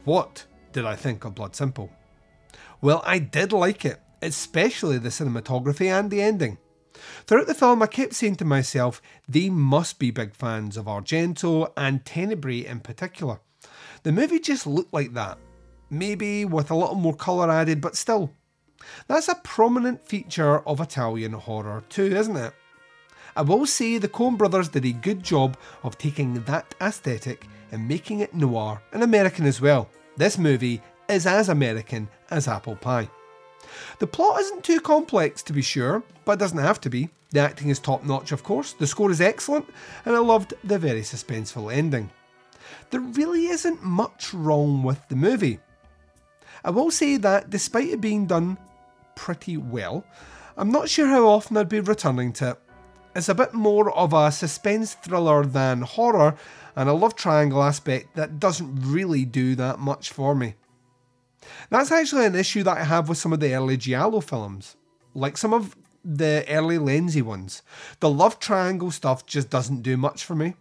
What 0.05 0.47
did 0.73 0.85
I 0.85 0.97
think 0.97 1.25
of 1.25 1.35
Blood 1.35 1.55
Simple? 1.55 1.91
Well, 2.81 3.03
I 3.05 3.19
did 3.19 3.53
like 3.53 3.85
it, 3.85 4.01
especially 4.21 4.99
the 4.99 5.11
cinematography 5.11 5.87
and 5.87 6.11
the 6.11 6.23
ending. 6.23 6.59
Throughout 7.27 7.47
the 7.47 7.55
film, 7.55 7.83
I 7.83 7.87
kept 7.87 8.15
saying 8.15 8.37
to 8.37 8.45
myself, 8.45 9.01
they 9.29 9.51
must 9.51 9.99
be 9.99 10.11
big 10.11 10.35
fans 10.35 10.77
of 10.77 10.87
Argento 10.87 11.73
and 11.77 12.05
Tenebrae 12.05 12.67
in 12.67 12.81
particular. 12.81 13.41
The 14.03 14.13
movie 14.13 14.41
just 14.41 14.67
looked 14.67 14.93
like 14.93 15.15
that. 15.15 15.39
Maybe 15.91 16.45
with 16.45 16.71
a 16.71 16.75
little 16.75 16.95
more 16.95 17.15
colour 17.15 17.51
added, 17.51 17.81
but 17.81 17.97
still, 17.97 18.33
that's 19.07 19.29
a 19.29 19.35
prominent 19.37 20.07
feature 20.07 20.61
of 20.67 20.81
Italian 20.81 21.33
horror 21.33 21.85
too, 21.89 22.15
isn't 22.17 22.37
it? 22.37 22.53
I 23.35 23.43
will 23.43 23.67
say 23.67 23.99
the 23.99 24.09
Coen 24.09 24.37
brothers 24.37 24.69
did 24.69 24.85
a 24.85 24.93
good 24.93 25.23
job 25.23 25.57
of 25.83 25.97
taking 25.97 26.43
that 26.45 26.75
aesthetic 26.81 27.47
and 27.71 27.89
making 27.89 28.21
it 28.21 28.35
noir 28.35 28.83
and 28.93 29.03
American 29.03 29.47
as 29.47 29.61
well. 29.61 29.89
This 30.17 30.37
movie 30.37 30.83
is 31.09 31.27
as 31.27 31.49
American 31.49 32.09
as 32.31 32.49
apple 32.49 32.77
pie. 32.77 33.09
The 33.99 34.07
plot 34.07 34.41
isn't 34.41 34.65
too 34.65 34.81
complex 34.81 35.43
to 35.45 35.53
be 35.53 35.63
sure, 35.63 36.03
but 36.25 36.33
it 36.33 36.39
doesn't 36.39 36.59
have 36.59 36.81
to 36.83 36.91
be. 36.91 37.09
The 37.31 37.41
acting 37.41 37.71
is 37.71 37.79
top 37.79 38.05
notch, 38.05 38.33
of 38.33 38.45
course, 38.45 38.75
the 38.75 38.87
score 38.87 39.11
is 39.11 39.23
excellent, 39.23 39.67
and 40.05 40.15
I 40.15 40.19
loved 40.19 40.53
the 40.65 40.79
very 40.79 41.01
suspenseful 41.01 41.73
ending. 41.73 42.11
There 42.91 43.01
really 43.01 43.47
isn't 43.47 43.83
much 43.83 44.35
wrong 44.35 44.83
with 44.83 45.09
the 45.09 45.17
movie. 45.17 45.59
I 46.65 46.71
will 46.71 46.91
say 46.91 47.17
that 47.17 47.49
despite 47.49 47.89
it 47.89 48.01
being 48.01 48.27
done 48.27 48.59
pretty 49.15 49.57
well. 49.57 50.05
I'm 50.57 50.71
not 50.71 50.89
sure 50.89 51.07
how 51.07 51.27
often 51.27 51.57
I'd 51.57 51.69
be 51.69 51.81
returning 51.81 52.33
to 52.35 52.51
it. 52.51 52.59
It's 53.15 53.29
a 53.29 53.35
bit 53.35 53.53
more 53.53 53.91
of 53.97 54.13
a 54.13 54.33
suspense 54.33 54.95
thriller 54.95 55.45
than 55.45 55.83
horror, 55.83 56.35
and 56.75 56.89
a 56.89 56.95
love 56.95 57.15
triangle 57.15 57.63
aspect 57.63 58.17
that 58.17 58.41
doesn't 58.41 58.81
really 58.81 59.25
do 59.25 59.55
that 59.57 59.79
much 59.79 60.11
for 60.11 60.35
me. 60.35 60.55
That's 61.71 61.93
actually 61.93 62.27
an 62.27 62.35
issue 62.35 62.63
that 62.63 62.79
I 62.79 62.85
have 62.85 63.09
with 63.09 63.19
some 63.19 63.33
of 63.33 63.41
the 63.41 63.55
early 63.55 63.77
Giallo 63.77 64.21
films, 64.21 64.77
like 65.15 65.37
some 65.37 65.53
of 65.53 65.77
the 66.05 66.45
early 66.49 66.79
Lenzi 66.79 67.23
ones. 67.23 67.63
The 68.01 68.11
love 68.11 68.39
triangle 68.39 68.91
stuff 68.91 69.27
just 69.27 69.51
doesn't 69.51 69.83
do 69.83 69.97
much 69.97 70.25
for 70.25 70.35
me. 70.35 70.55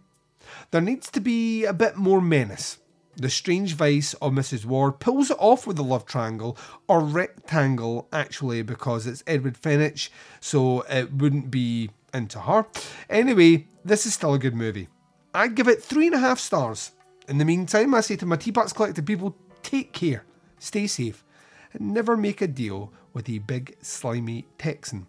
There 0.70 0.80
needs 0.80 1.10
to 1.12 1.20
be 1.20 1.64
a 1.64 1.72
bit 1.72 1.96
more 1.96 2.20
menace, 2.20 2.78
the 3.16 3.30
strange 3.30 3.74
vice 3.74 4.14
of 4.14 4.32
Mrs. 4.32 4.64
Wardh 4.64 4.98
pulls 4.98 5.30
it 5.30 5.36
off 5.38 5.66
with 5.66 5.76
the 5.76 5.84
love 5.84 6.06
triangle, 6.06 6.56
or 6.88 7.00
rectangle 7.00 8.08
actually, 8.12 8.62
because 8.62 9.06
it's 9.06 9.22
Edwige 9.24 9.58
Fenech, 9.58 10.08
so 10.40 10.82
it 10.82 11.12
wouldn't 11.12 11.50
be 11.50 11.90
into 12.14 12.40
her. 12.40 12.66
Anyway, 13.10 13.66
this 13.84 14.06
is 14.06 14.14
still 14.14 14.34
a 14.34 14.38
good 14.38 14.54
movie. 14.54 14.88
I'd 15.34 15.54
give 15.54 15.68
it 15.68 15.82
three 15.82 16.06
and 16.06 16.14
a 16.14 16.18
half 16.18 16.38
stars. 16.38 16.92
In 17.28 17.38
the 17.38 17.44
meantime, 17.44 17.94
I 17.94 18.00
say 18.00 18.16
to 18.16 18.26
my 18.26 18.36
Teapots 18.36 18.72
Collective 18.72 19.06
people, 19.06 19.36
take 19.62 19.92
care, 19.92 20.24
stay 20.58 20.86
safe, 20.86 21.24
and 21.72 21.92
never 21.92 22.16
make 22.16 22.42
a 22.42 22.46
deal 22.46 22.92
with 23.12 23.28
a 23.28 23.38
big 23.38 23.76
slimy 23.80 24.46
Texan. 24.58 25.06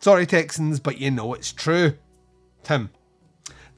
Sorry, 0.00 0.26
Texans, 0.26 0.80
but 0.80 0.98
you 0.98 1.10
know 1.10 1.34
it's 1.34 1.52
true. 1.52 1.94
Tim. 2.62 2.90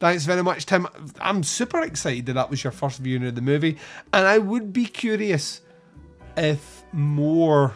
Thanks 0.01 0.25
very 0.25 0.43
much, 0.43 0.67
Tim. 0.67 0.87
I'm 1.21 1.43
super 1.43 1.81
excited 1.81 2.27
that 2.27 2.35
that 2.35 2.51
was 2.51 2.63
your 2.63 2.73
first 2.73 2.99
viewing 2.99 3.27
of 3.27 3.35
the 3.35 3.41
movie, 3.41 3.79
and 4.13 4.27
I 4.27 4.39
would 4.39 4.73
be 4.73 4.87
curious 4.87 5.61
if 6.37 6.83
more 6.93 7.75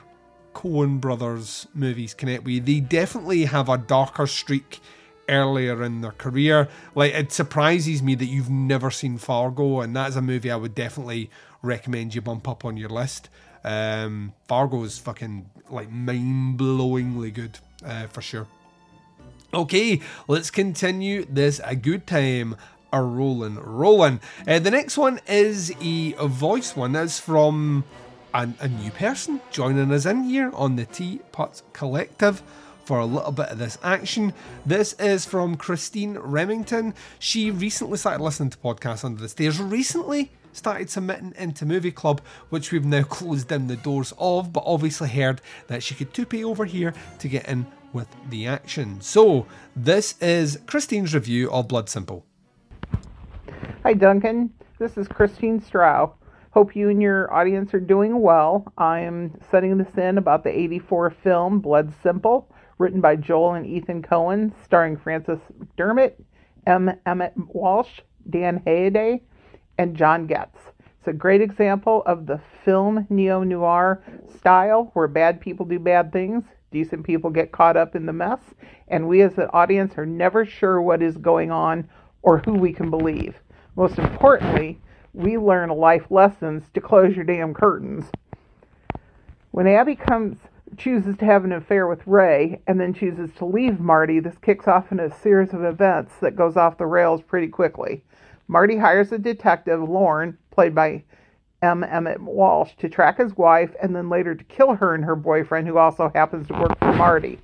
Coen 0.54 1.00
Brothers 1.00 1.68
movies 1.74 2.14
connect 2.14 2.44
with 2.44 2.54
you. 2.54 2.60
They 2.60 2.80
definitely 2.80 3.44
have 3.44 3.68
a 3.68 3.78
darker 3.78 4.26
streak 4.26 4.80
earlier 5.28 5.82
in 5.84 6.00
their 6.00 6.12
career. 6.12 6.68
Like 6.94 7.14
it 7.14 7.32
surprises 7.32 8.02
me 8.02 8.14
that 8.16 8.26
you've 8.26 8.50
never 8.50 8.90
seen 8.90 9.18
Fargo, 9.18 9.80
and 9.80 9.94
that's 9.94 10.16
a 10.16 10.22
movie 10.22 10.50
I 10.50 10.56
would 10.56 10.74
definitely 10.74 11.30
recommend 11.62 12.14
you 12.14 12.20
bump 12.20 12.48
up 12.48 12.64
on 12.64 12.76
your 12.76 12.88
list. 12.88 13.28
Um, 13.64 14.32
Fargo 14.46 14.82
is 14.82 14.98
fucking 14.98 15.48
like 15.70 15.90
mind 15.90 16.58
blowingly 16.58 17.32
good 17.32 17.58
uh, 17.84 18.06
for 18.06 18.22
sure. 18.22 18.46
Okay, 19.54 20.02
let's 20.26 20.50
continue 20.50 21.24
this 21.24 21.58
a 21.64 21.74
good 21.74 22.06
time 22.06 22.54
a 22.92 23.02
rolling, 23.02 23.54
rolling. 23.54 24.20
Uh, 24.46 24.58
the 24.58 24.70
next 24.70 24.98
one 24.98 25.20
is 25.26 25.74
a, 25.80 26.14
a 26.18 26.28
voice 26.28 26.76
one. 26.76 26.92
That's 26.92 27.18
from 27.18 27.84
a, 28.34 28.46
a, 28.60 28.68
new 28.68 28.90
person 28.90 29.40
joining 29.50 29.90
us 29.90 30.04
in 30.04 30.24
here 30.24 30.50
on 30.54 30.76
the 30.76 30.84
Teapots 30.84 31.62
Collective 31.72 32.42
for 32.84 32.98
a 32.98 33.06
little 33.06 33.32
bit 33.32 33.48
of 33.48 33.58
this 33.58 33.78
action. 33.82 34.34
This 34.66 34.92
is 34.94 35.24
from 35.24 35.56
Christine 35.56 36.18
Remington. 36.18 36.92
She 37.18 37.50
recently 37.50 37.96
started 37.96 38.22
listening 38.22 38.50
to 38.50 38.58
podcasts 38.58 39.04
under 39.04 39.20
the 39.20 39.30
stairs. 39.30 39.58
Recently, 39.58 40.30
started 40.52 40.90
submitting 40.90 41.32
into 41.38 41.64
Movie 41.64 41.92
Club, 41.92 42.20
which 42.50 42.70
we've 42.70 42.84
now 42.84 43.02
closed 43.04 43.48
down 43.48 43.66
the 43.66 43.76
doors 43.76 44.12
of, 44.18 44.52
but 44.52 44.64
obviously 44.66 45.08
heard 45.08 45.40
that 45.68 45.82
she 45.82 45.94
could 45.94 46.12
2 46.12 46.26
over 46.44 46.66
here 46.66 46.92
to 47.18 47.28
get 47.28 47.48
in 47.48 47.66
with 47.92 48.08
the 48.30 48.46
action. 48.46 49.00
So, 49.00 49.46
this 49.74 50.20
is 50.20 50.58
Christine's 50.66 51.14
review 51.14 51.50
of 51.50 51.68
Blood 51.68 51.88
Simple. 51.88 52.24
Hi, 53.82 53.94
Duncan. 53.94 54.52
This 54.78 54.96
is 54.96 55.08
Christine 55.08 55.60
Strau. 55.60 56.12
Hope 56.50 56.74
you 56.74 56.88
and 56.88 57.00
your 57.00 57.32
audience 57.32 57.74
are 57.74 57.80
doing 57.80 58.20
well. 58.20 58.72
I 58.78 59.00
am 59.00 59.38
setting 59.50 59.78
this 59.78 59.96
in 59.96 60.18
about 60.18 60.44
the 60.44 60.50
84 60.50 61.10
film 61.22 61.60
Blood 61.60 61.92
Simple, 62.02 62.52
written 62.78 63.00
by 63.00 63.16
Joel 63.16 63.54
and 63.54 63.66
Ethan 63.66 64.02
Coen, 64.02 64.52
starring 64.64 64.96
Frances 64.96 65.38
McDormand, 65.58 66.12
M. 66.66 66.90
Emmett 67.06 67.34
Walsh, 67.36 68.00
Dan 68.30 68.60
Hedaya, 68.66 69.20
and 69.78 69.96
John 69.96 70.26
Getz. 70.26 70.58
It's 70.98 71.08
a 71.08 71.12
great 71.12 71.40
example 71.40 72.02
of 72.06 72.26
the 72.26 72.40
film 72.64 73.06
neo 73.08 73.42
noir 73.42 74.02
style 74.36 74.90
where 74.94 75.08
bad 75.08 75.40
people 75.40 75.64
do 75.64 75.78
bad 75.78 76.12
things, 76.12 76.44
decent 76.70 77.04
people 77.04 77.30
get 77.30 77.52
caught 77.52 77.76
up 77.76 77.96
in 77.96 78.06
the 78.06 78.12
mess, 78.12 78.40
and 78.88 79.08
we 79.08 79.22
as 79.22 79.38
an 79.38 79.48
audience 79.52 79.96
are 79.96 80.06
never 80.06 80.44
sure 80.44 80.80
what 80.80 81.02
is 81.02 81.16
going 81.16 81.50
on 81.50 81.88
or 82.22 82.38
who 82.38 82.52
we 82.54 82.72
can 82.72 82.90
believe. 82.90 83.36
Most 83.76 83.98
importantly, 83.98 84.78
we 85.14 85.38
learn 85.38 85.70
life 85.70 86.10
lessons 86.10 86.64
to 86.74 86.80
close 86.80 87.16
your 87.16 87.24
damn 87.24 87.54
curtains. 87.54 88.06
When 89.50 89.66
Abby 89.66 89.96
comes 89.96 90.36
chooses 90.76 91.16
to 91.16 91.24
have 91.24 91.44
an 91.44 91.52
affair 91.52 91.86
with 91.86 92.06
Ray 92.06 92.60
and 92.66 92.78
then 92.78 92.92
chooses 92.92 93.30
to 93.38 93.44
leave 93.44 93.80
Marty, 93.80 94.20
this 94.20 94.36
kicks 94.38 94.68
off 94.68 94.92
in 94.92 95.00
a 95.00 95.14
series 95.20 95.54
of 95.54 95.64
events 95.64 96.14
that 96.20 96.36
goes 96.36 96.56
off 96.56 96.78
the 96.78 96.86
rails 96.86 97.22
pretty 97.22 97.48
quickly. 97.48 98.02
Marty 98.48 98.76
hires 98.76 99.12
a 99.12 99.18
detective, 99.18 99.80
Lorne, 99.80 100.36
played 100.50 100.74
by 100.74 101.02
M. 101.62 101.82
Emmett 101.82 102.20
Walsh, 102.20 102.72
to 102.78 102.88
track 102.88 103.18
his 103.18 103.36
wife 103.36 103.74
and 103.82 103.94
then 103.94 104.08
later 104.08 104.34
to 104.34 104.44
kill 104.44 104.74
her 104.74 104.94
and 104.94 105.04
her 105.04 105.16
boyfriend, 105.16 105.66
who 105.66 105.78
also 105.78 106.10
happens 106.14 106.46
to 106.48 106.54
work 106.54 106.78
for 106.78 106.92
Marty. 106.92 107.38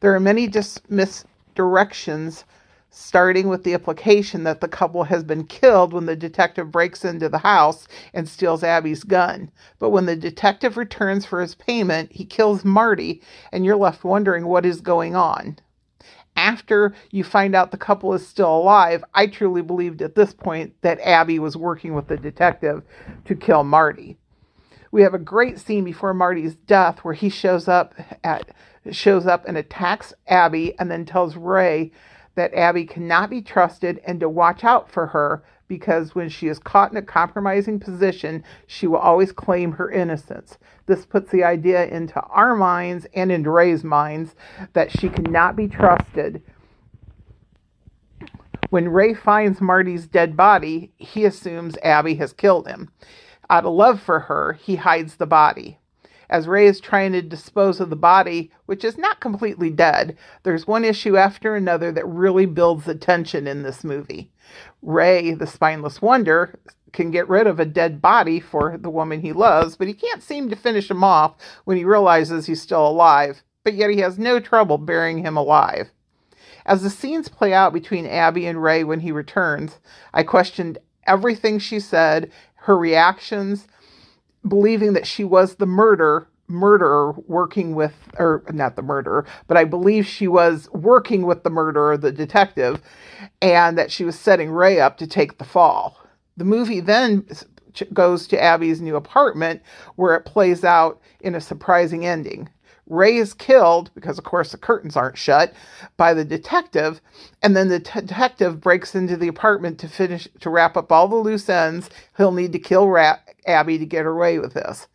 There 0.00 0.14
are 0.14 0.20
many 0.20 0.46
dis- 0.46 0.80
misdirections 0.90 2.44
starting 2.90 3.48
with 3.48 3.64
the 3.64 3.72
implication 3.72 4.44
that 4.44 4.60
the 4.60 4.68
couple 4.68 5.04
has 5.04 5.24
been 5.24 5.44
killed 5.44 5.94
when 5.94 6.04
the 6.04 6.14
detective 6.14 6.70
breaks 6.70 7.04
into 7.06 7.28
the 7.28 7.38
house 7.38 7.88
and 8.12 8.28
steals 8.28 8.62
Abby's 8.62 9.02
gun. 9.02 9.50
But 9.78 9.90
when 9.90 10.04
the 10.04 10.14
detective 10.14 10.76
returns 10.76 11.24
for 11.24 11.40
his 11.40 11.54
payment, 11.54 12.12
he 12.12 12.26
kills 12.26 12.66
Marty, 12.66 13.22
and 13.50 13.64
you're 13.64 13.76
left 13.76 14.04
wondering 14.04 14.44
what 14.46 14.66
is 14.66 14.82
going 14.82 15.16
on. 15.16 15.56
After 16.36 16.94
you 17.10 17.24
find 17.24 17.54
out 17.54 17.70
the 17.70 17.76
couple 17.76 18.14
is 18.14 18.26
still 18.26 18.54
alive, 18.54 19.04
I 19.14 19.26
truly 19.26 19.62
believed 19.62 20.02
at 20.02 20.14
this 20.14 20.32
point 20.32 20.74
that 20.82 21.00
Abby 21.00 21.38
was 21.38 21.56
working 21.56 21.94
with 21.94 22.08
the 22.08 22.16
detective 22.16 22.82
to 23.26 23.34
kill 23.34 23.64
Marty. 23.64 24.16
We 24.90 25.02
have 25.02 25.14
a 25.14 25.18
great 25.18 25.58
scene 25.58 25.84
before 25.84 26.14
Marty's 26.14 26.54
death 26.54 26.98
where 27.00 27.14
he 27.14 27.28
shows 27.28 27.68
up 27.68 27.94
at 28.22 28.50
shows 28.90 29.26
up 29.26 29.46
and 29.46 29.56
attacks 29.56 30.12
Abby 30.26 30.78
and 30.78 30.90
then 30.90 31.04
tells 31.04 31.36
Ray 31.36 31.92
that 32.34 32.52
Abby 32.54 32.84
cannot 32.84 33.30
be 33.30 33.40
trusted 33.40 34.00
and 34.04 34.18
to 34.20 34.28
watch 34.28 34.64
out 34.64 34.90
for 34.90 35.08
her 35.08 35.44
because 35.72 36.14
when 36.14 36.28
she 36.28 36.48
is 36.48 36.58
caught 36.58 36.90
in 36.90 36.98
a 36.98 37.02
compromising 37.02 37.80
position, 37.80 38.44
she 38.66 38.86
will 38.86 38.98
always 38.98 39.32
claim 39.32 39.72
her 39.72 39.90
innocence. 39.90 40.58
This 40.84 41.06
puts 41.06 41.30
the 41.32 41.44
idea 41.44 41.86
into 41.86 42.20
our 42.24 42.54
minds 42.54 43.06
and 43.14 43.32
into 43.32 43.50
Ray's 43.50 43.82
minds 43.82 44.34
that 44.74 44.90
she 44.90 45.08
cannot 45.08 45.56
be 45.56 45.68
trusted. 45.68 46.42
When 48.68 48.90
Ray 48.90 49.14
finds 49.14 49.62
Marty's 49.62 50.06
dead 50.06 50.36
body, 50.36 50.92
he 50.98 51.24
assumes 51.24 51.78
Abby 51.82 52.16
has 52.16 52.34
killed 52.34 52.68
him. 52.68 52.92
Out 53.48 53.64
of 53.64 53.72
love 53.72 53.98
for 53.98 54.20
her, 54.20 54.52
he 54.52 54.76
hides 54.76 55.16
the 55.16 55.24
body. 55.24 55.78
As 56.32 56.48
Ray 56.48 56.66
is 56.66 56.80
trying 56.80 57.12
to 57.12 57.20
dispose 57.20 57.78
of 57.78 57.90
the 57.90 57.94
body, 57.94 58.50
which 58.64 58.84
is 58.84 58.96
not 58.96 59.20
completely 59.20 59.68
dead, 59.68 60.16
there's 60.44 60.66
one 60.66 60.82
issue 60.82 61.14
after 61.14 61.54
another 61.54 61.92
that 61.92 62.08
really 62.08 62.46
builds 62.46 62.86
the 62.86 62.94
tension 62.94 63.46
in 63.46 63.62
this 63.62 63.84
movie. 63.84 64.30
Ray, 64.80 65.34
the 65.34 65.46
spineless 65.46 66.00
wonder, 66.00 66.58
can 66.90 67.10
get 67.10 67.28
rid 67.28 67.46
of 67.46 67.60
a 67.60 67.66
dead 67.66 68.00
body 68.00 68.40
for 68.40 68.78
the 68.78 68.88
woman 68.88 69.20
he 69.20 69.34
loves, 69.34 69.76
but 69.76 69.88
he 69.88 69.92
can't 69.92 70.22
seem 70.22 70.48
to 70.48 70.56
finish 70.56 70.90
him 70.90 71.04
off 71.04 71.34
when 71.66 71.76
he 71.76 71.84
realizes 71.84 72.46
he's 72.46 72.62
still 72.62 72.88
alive, 72.88 73.42
but 73.62 73.74
yet 73.74 73.90
he 73.90 73.98
has 73.98 74.18
no 74.18 74.40
trouble 74.40 74.78
burying 74.78 75.18
him 75.18 75.36
alive. 75.36 75.90
As 76.64 76.82
the 76.82 76.88
scenes 76.88 77.28
play 77.28 77.52
out 77.52 77.74
between 77.74 78.06
Abby 78.06 78.46
and 78.46 78.62
Ray 78.62 78.84
when 78.84 79.00
he 79.00 79.12
returns, 79.12 79.80
I 80.14 80.22
questioned 80.22 80.78
everything 81.06 81.58
she 81.58 81.78
said, 81.78 82.32
her 82.54 82.78
reactions, 82.78 83.66
believing 84.46 84.92
that 84.94 85.06
she 85.06 85.24
was 85.24 85.56
the 85.56 85.66
murder 85.66 86.28
murderer 86.48 87.12
working 87.28 87.74
with 87.74 87.94
or 88.18 88.44
not 88.52 88.76
the 88.76 88.82
murderer 88.82 89.24
but 89.46 89.56
i 89.56 89.64
believe 89.64 90.06
she 90.06 90.28
was 90.28 90.68
working 90.72 91.24
with 91.24 91.44
the 91.44 91.50
murderer 91.50 91.96
the 91.96 92.12
detective 92.12 92.82
and 93.40 93.78
that 93.78 93.90
she 93.90 94.04
was 94.04 94.18
setting 94.18 94.50
ray 94.50 94.80
up 94.80 94.98
to 94.98 95.06
take 95.06 95.38
the 95.38 95.44
fall. 95.44 95.98
The 96.36 96.44
movie 96.44 96.80
then 96.80 97.26
goes 97.92 98.26
to 98.28 98.42
abby's 98.42 98.80
new 98.80 98.96
apartment 98.96 99.62
where 99.96 100.14
it 100.14 100.24
plays 100.24 100.64
out 100.64 101.00
in 101.20 101.34
a 101.34 101.40
surprising 101.40 102.04
ending 102.06 102.48
ray 102.92 103.16
is 103.16 103.34
killed 103.34 103.90
because 103.94 104.18
of 104.18 104.24
course 104.24 104.52
the 104.52 104.58
curtains 104.58 104.96
aren't 104.96 105.18
shut 105.18 105.54
by 105.98 106.14
the 106.14 106.24
detective 106.26 107.00
and 107.42 107.56
then 107.56 107.68
the 107.68 107.80
t- 107.80 108.00
detective 108.00 108.60
breaks 108.60 108.94
into 108.94 109.16
the 109.16 109.28
apartment 109.28 109.78
to 109.80 109.88
finish 109.88 110.28
to 110.40 110.50
wrap 110.50 110.76
up 110.76 110.92
all 110.92 111.08
the 111.08 111.16
loose 111.16 111.48
ends 111.50 111.90
he'll 112.18 112.32
need 112.32 112.52
to 112.52 112.60
kill 112.60 112.88
Ra- 112.88 113.18
abby 113.46 113.78
to 113.78 113.86
get 113.86 114.06
away 114.06 114.38
with 114.40 114.54
this 114.54 114.88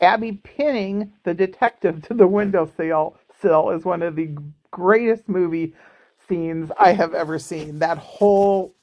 Abby 0.00 0.32
pinning 0.32 1.12
the 1.24 1.34
detective 1.34 2.02
to 2.04 2.14
the 2.14 2.28
windowsill 2.28 3.16
sill 3.42 3.70
is 3.70 3.84
one 3.84 4.02
of 4.02 4.16
the 4.16 4.36
greatest 4.70 5.28
movie 5.28 5.74
scenes 6.28 6.70
I 6.78 6.92
have 6.92 7.14
ever 7.14 7.38
seen. 7.40 7.80
That 7.80 7.98
whole 7.98 8.76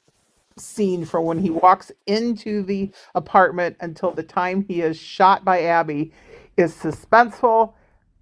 scene 0.60 1.04
from 1.04 1.24
when 1.24 1.38
he 1.38 1.50
walks 1.50 1.92
into 2.06 2.62
the 2.62 2.90
apartment 3.14 3.76
until 3.80 4.10
the 4.10 4.22
time 4.22 4.64
he 4.68 4.80
is 4.82 4.98
shot 4.98 5.44
by 5.44 5.62
Abby 5.62 6.12
is 6.56 6.74
suspenseful. 6.74 7.74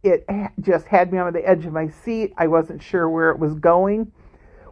It 0.02 0.26
just 0.60 0.86
had 0.86 1.12
me 1.12 1.18
on 1.18 1.32
the 1.32 1.46
edge 1.48 1.66
of 1.66 1.72
my 1.72 1.88
seat. 1.88 2.32
I 2.36 2.46
wasn't 2.46 2.82
sure 2.82 3.08
where 3.08 3.30
it 3.30 3.38
was 3.38 3.54
going. 3.54 4.12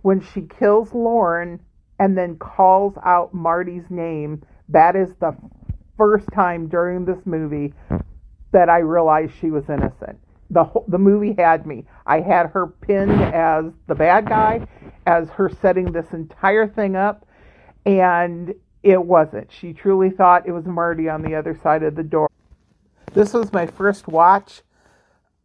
When 0.02 0.20
she 0.20 0.42
kills 0.42 0.92
Lorne 0.92 1.60
and 1.98 2.16
then 2.16 2.36
calls 2.36 2.94
out 3.04 3.32
Marty's 3.34 3.90
name, 3.90 4.42
that 4.68 4.96
is 4.96 5.14
the 5.20 5.36
first 5.96 6.26
time 6.32 6.68
during 6.68 7.04
this 7.04 7.18
movie 7.24 7.72
that 8.52 8.68
I 8.68 8.78
realized 8.78 9.32
she 9.40 9.50
was 9.50 9.64
innocent. 9.68 10.18
The 10.50 10.64
the 10.88 10.98
movie 10.98 11.34
had 11.36 11.66
me. 11.66 11.86
I 12.06 12.20
had 12.20 12.48
her 12.50 12.66
pinned 12.66 13.20
as 13.20 13.64
the 13.88 13.94
bad 13.94 14.28
guy, 14.28 14.66
as 15.06 15.28
her 15.30 15.50
setting 15.60 15.90
this 15.90 16.12
entire 16.12 16.68
thing 16.68 16.96
up, 16.96 17.26
and 17.86 18.54
it 18.82 19.02
wasn't. 19.02 19.50
She 19.50 19.72
truly 19.72 20.10
thought 20.10 20.46
it 20.46 20.52
was 20.52 20.66
Marty 20.66 21.08
on 21.08 21.22
the 21.22 21.34
other 21.34 21.58
side 21.62 21.82
of 21.82 21.94
the 21.94 22.02
door. 22.02 22.30
This 23.12 23.32
was 23.32 23.52
my 23.52 23.66
first 23.66 24.08
watch 24.08 24.62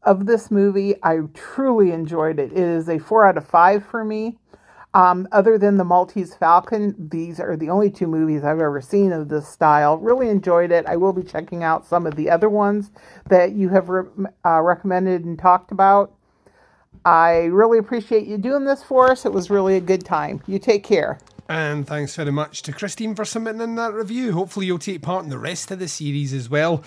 of 0.03 0.25
this 0.25 0.49
movie. 0.49 0.95
I 1.03 1.19
truly 1.33 1.91
enjoyed 1.91 2.39
it. 2.39 2.51
It 2.51 2.57
is 2.57 2.89
a 2.89 2.99
four 2.99 3.25
out 3.25 3.37
of 3.37 3.47
five 3.47 3.85
for 3.85 4.03
me. 4.03 4.37
Um, 4.93 5.27
other 5.31 5.59
than 5.59 5.77
the 5.77 5.83
Maltese 5.83 6.33
Falcon, 6.33 6.95
these 6.97 7.39
are 7.39 7.55
the 7.55 7.69
only 7.69 7.91
two 7.91 8.07
movies 8.07 8.43
I've 8.43 8.59
ever 8.59 8.81
seen 8.81 9.11
of 9.11 9.29
this 9.29 9.47
style. 9.47 9.99
Really 9.99 10.29
enjoyed 10.29 10.71
it. 10.71 10.85
I 10.87 10.95
will 10.97 11.13
be 11.13 11.21
checking 11.21 11.63
out 11.63 11.85
some 11.85 12.07
of 12.07 12.15
the 12.15 12.29
other 12.29 12.49
ones 12.49 12.89
that 13.29 13.51
you 13.51 13.69
have 13.69 13.89
re- 13.89 14.25
uh, 14.43 14.61
recommended 14.61 15.25
and 15.25 15.37
talked 15.37 15.71
about. 15.71 16.11
I 17.05 17.45
really 17.45 17.77
appreciate 17.77 18.25
you 18.25 18.39
doing 18.39 18.65
this 18.65 18.83
for 18.83 19.11
us. 19.11 19.25
It 19.25 19.31
was 19.31 19.51
really 19.51 19.77
a 19.77 19.81
good 19.81 20.03
time. 20.03 20.41
You 20.47 20.57
take 20.57 20.83
care. 20.83 21.19
And 21.49 21.87
thanks 21.87 22.15
very 22.15 22.31
much 22.31 22.61
to 22.61 22.71
Christine 22.71 23.15
for 23.15 23.25
submitting 23.25 23.61
in 23.61 23.73
that 23.73 23.91
review. 23.91 24.33
Hopefully, 24.33 24.67
you'll 24.67 24.77
take 24.77 25.01
part 25.01 25.23
in 25.23 25.31
the 25.31 25.39
rest 25.39 25.71
of 25.71 25.79
the 25.79 25.87
series 25.87 26.31
as 26.31 26.47
well. 26.47 26.83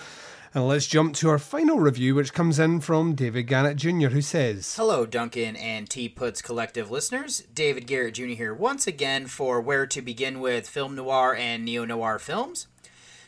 And 0.54 0.68
let's 0.68 0.86
jump 0.86 1.16
to 1.16 1.30
our 1.30 1.38
final 1.40 1.80
review, 1.80 2.14
which 2.14 2.32
comes 2.32 2.60
in 2.60 2.78
from 2.78 3.16
David 3.16 3.48
Garrett 3.48 3.76
Jr., 3.76 4.08
who 4.10 4.22
says 4.22 4.76
Hello, 4.76 5.04
Duncan 5.04 5.56
and 5.56 5.90
Teapots 5.90 6.40
Collective 6.42 6.92
listeners. 6.92 7.42
David 7.52 7.88
Garrett 7.88 8.14
Jr. 8.14 8.26
here 8.26 8.54
once 8.54 8.86
again 8.86 9.26
for 9.26 9.60
Where 9.60 9.84
to 9.84 10.00
Begin 10.00 10.38
with 10.38 10.68
Film 10.68 10.94
Noir 10.94 11.34
and 11.34 11.64
Neo 11.64 11.84
Noir 11.84 12.20
films. 12.20 12.68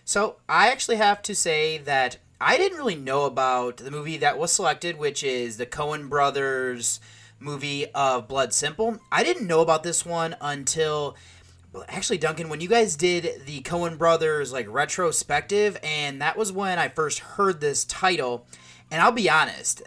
So, 0.05 0.37
I 0.49 0.69
actually 0.69 0.97
have 0.97 1.21
to 1.23 1.35
say 1.35 1.79
that 1.79 2.19
I 2.41 2.57
didn't 2.57 2.79
really 2.79 2.95
know 2.95 3.25
about 3.25 3.79
the 3.79 3.91
movie 3.91 4.19
that 4.19 4.39
was 4.39 4.53
selected, 4.53 4.99
which 4.99 5.25
is 5.25 5.57
the 5.57 5.67
Coen 5.67 6.09
Brothers 6.09 7.01
movie 7.39 7.87
of 7.95 8.29
Blood 8.29 8.53
Simple. 8.53 8.99
I 9.13 9.23
didn't 9.23 9.47
know 9.47 9.61
about 9.61 9.83
this 9.83 10.05
one 10.05 10.37
until 10.41 11.17
actually 11.89 12.19
Duncan, 12.19 12.49
when 12.49 12.61
you 12.61 12.69
guys 12.69 12.97
did 12.97 13.43
the 13.47 13.61
Coen 13.63 13.99
Brothers 13.99 14.53
like 14.53 14.67
retrospective, 14.69 15.79
and 15.83 16.23
that 16.23 16.37
was 16.37 16.53
when 16.53 16.79
I 16.79 16.89
first 16.89 17.19
heard 17.19 17.61
this 17.61 17.85
title. 17.85 18.47
And 18.91 19.03
I'll 19.03 19.13
be 19.13 19.29
honest, 19.29 19.83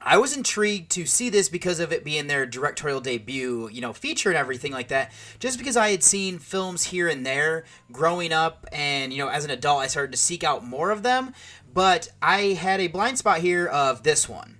I 0.00 0.16
was 0.16 0.34
intrigued 0.34 0.90
to 0.92 1.04
see 1.04 1.28
this 1.28 1.50
because 1.50 1.78
of 1.78 1.92
it 1.92 2.04
being 2.04 2.26
their 2.26 2.46
directorial 2.46 3.02
debut, 3.02 3.68
you 3.70 3.82
know, 3.82 3.92
feature 3.92 4.30
and 4.30 4.38
everything 4.38 4.72
like 4.72 4.88
that. 4.88 5.12
Just 5.38 5.58
because 5.58 5.76
I 5.76 5.90
had 5.90 6.02
seen 6.02 6.38
films 6.38 6.84
here 6.84 7.06
and 7.06 7.26
there 7.26 7.64
growing 7.92 8.32
up, 8.32 8.66
and, 8.72 9.12
you 9.12 9.18
know, 9.18 9.28
as 9.28 9.44
an 9.44 9.50
adult, 9.50 9.82
I 9.82 9.88
started 9.88 10.12
to 10.12 10.18
seek 10.18 10.42
out 10.42 10.64
more 10.64 10.90
of 10.90 11.02
them. 11.02 11.34
But 11.74 12.08
I 12.22 12.54
had 12.54 12.80
a 12.80 12.86
blind 12.86 13.18
spot 13.18 13.40
here 13.40 13.66
of 13.66 14.02
this 14.02 14.26
one. 14.26 14.56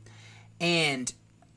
And 0.61 1.11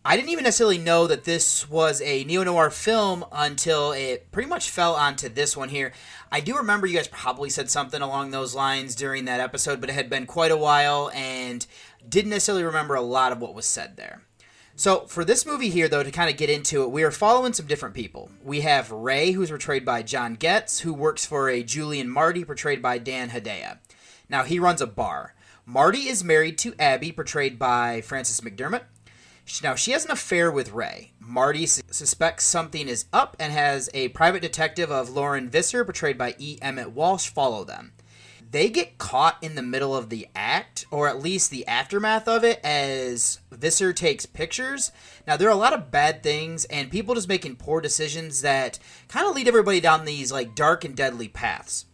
I 0.05 0.17
didn't 0.17 0.31
even 0.31 0.43
necessarily 0.43 0.79
know 0.79 1.07
that 1.07 1.23
this 1.23 1.69
was 1.69 2.01
a 2.01 2.25
neo 2.25 2.43
noir 2.43 2.69
film 2.69 3.23
until 3.31 3.93
it 3.93 4.29
pretty 4.33 4.49
much 4.49 4.69
fell 4.69 4.95
onto 4.95 5.29
this 5.29 5.55
one 5.55 5.69
here. 5.69 5.93
I 6.29 6.41
do 6.41 6.57
remember 6.57 6.87
you 6.87 6.97
guys 6.97 7.07
probably 7.07 7.49
said 7.49 7.69
something 7.69 8.01
along 8.01 8.31
those 8.31 8.53
lines 8.53 8.95
during 8.95 9.23
that 9.25 9.39
episode, 9.39 9.79
but 9.79 9.89
it 9.89 9.93
had 9.93 10.09
been 10.09 10.25
quite 10.25 10.51
a 10.51 10.57
while, 10.57 11.09
and 11.13 11.65
didn't 12.07 12.31
necessarily 12.31 12.65
remember 12.65 12.95
a 12.95 13.01
lot 13.01 13.31
of 13.31 13.39
what 13.39 13.55
was 13.55 13.65
said 13.65 13.95
there. 13.95 14.23
So, 14.75 15.05
for 15.05 15.23
this 15.23 15.45
movie 15.45 15.69
here, 15.69 15.87
though, 15.87 16.03
to 16.03 16.11
kind 16.11 16.29
of 16.29 16.35
get 16.35 16.49
into 16.49 16.83
it, 16.83 16.91
we 16.91 17.03
are 17.03 17.11
following 17.11 17.53
some 17.53 17.67
different 17.67 17.95
people. 17.95 18.29
We 18.43 18.61
have 18.61 18.91
Ray, 18.91 19.31
who's 19.31 19.51
portrayed 19.51 19.85
by 19.85 20.01
John 20.01 20.33
Getz, 20.33 20.79
who 20.79 20.93
works 20.93 21.25
for 21.25 21.47
a 21.47 21.63
Julian 21.63 22.09
Marty, 22.09 22.43
portrayed 22.43 22.81
by 22.81 22.97
Dan 22.97 23.29
Hedaya. 23.29 23.77
Now, 24.27 24.43
he 24.43 24.59
runs 24.59 24.81
a 24.81 24.87
bar. 24.87 25.33
Marty 25.65 26.09
is 26.09 26.25
married 26.25 26.57
to 26.57 26.73
Abby, 26.77 27.13
portrayed 27.13 27.57
by 27.57 28.01
Frances 28.01 28.41
McDormand. 28.41 28.81
Now, 29.61 29.75
she 29.75 29.91
has 29.91 30.05
an 30.05 30.11
affair 30.11 30.51
with 30.51 30.71
Ray. 30.71 31.13
Marty 31.19 31.65
suspects 31.65 32.45
something 32.45 32.87
is 32.87 33.05
up 33.11 33.35
and 33.39 33.51
has 33.51 33.89
a 33.93 34.09
private 34.09 34.41
detective 34.41 34.91
of 34.91 35.09
Lauren 35.09 35.49
Visser, 35.49 35.83
portrayed 35.83 36.17
by 36.17 36.35
E. 36.37 36.57
Emmett 36.61 36.91
Walsh, 36.91 37.29
follow 37.29 37.63
them 37.63 37.93
they 38.53 38.69
get 38.69 38.99
caught 38.99 39.37
in 39.41 39.55
the 39.55 39.63
middle 39.63 39.95
of 39.95 40.09
the 40.09 40.27
act, 40.35 40.85
or 40.91 41.09
at 41.09 41.19
least 41.19 41.49
the 41.49 41.65
aftermath 41.67 42.27
of 42.27 42.43
it, 42.43 42.59
as 42.63 43.39
Visser 43.51 43.91
takes 43.93 44.27
pictures. 44.27 44.91
Now, 45.25 45.35
there 45.35 45.47
are 45.47 45.51
a 45.51 45.55
lot 45.55 45.73
of 45.73 45.89
bad 45.89 46.21
things, 46.21 46.63
and 46.65 46.91
people 46.91 47.15
just 47.15 47.27
making 47.27 47.55
poor 47.55 47.81
decisions 47.81 48.43
that 48.43 48.77
kind 49.07 49.27
of 49.27 49.35
lead 49.35 49.47
everybody 49.47 49.81
down 49.81 50.05
these 50.05 50.31
like 50.31 50.53
dark 50.53 50.85
and 50.85 50.95
deadly 50.95 51.27
paths. 51.27 51.85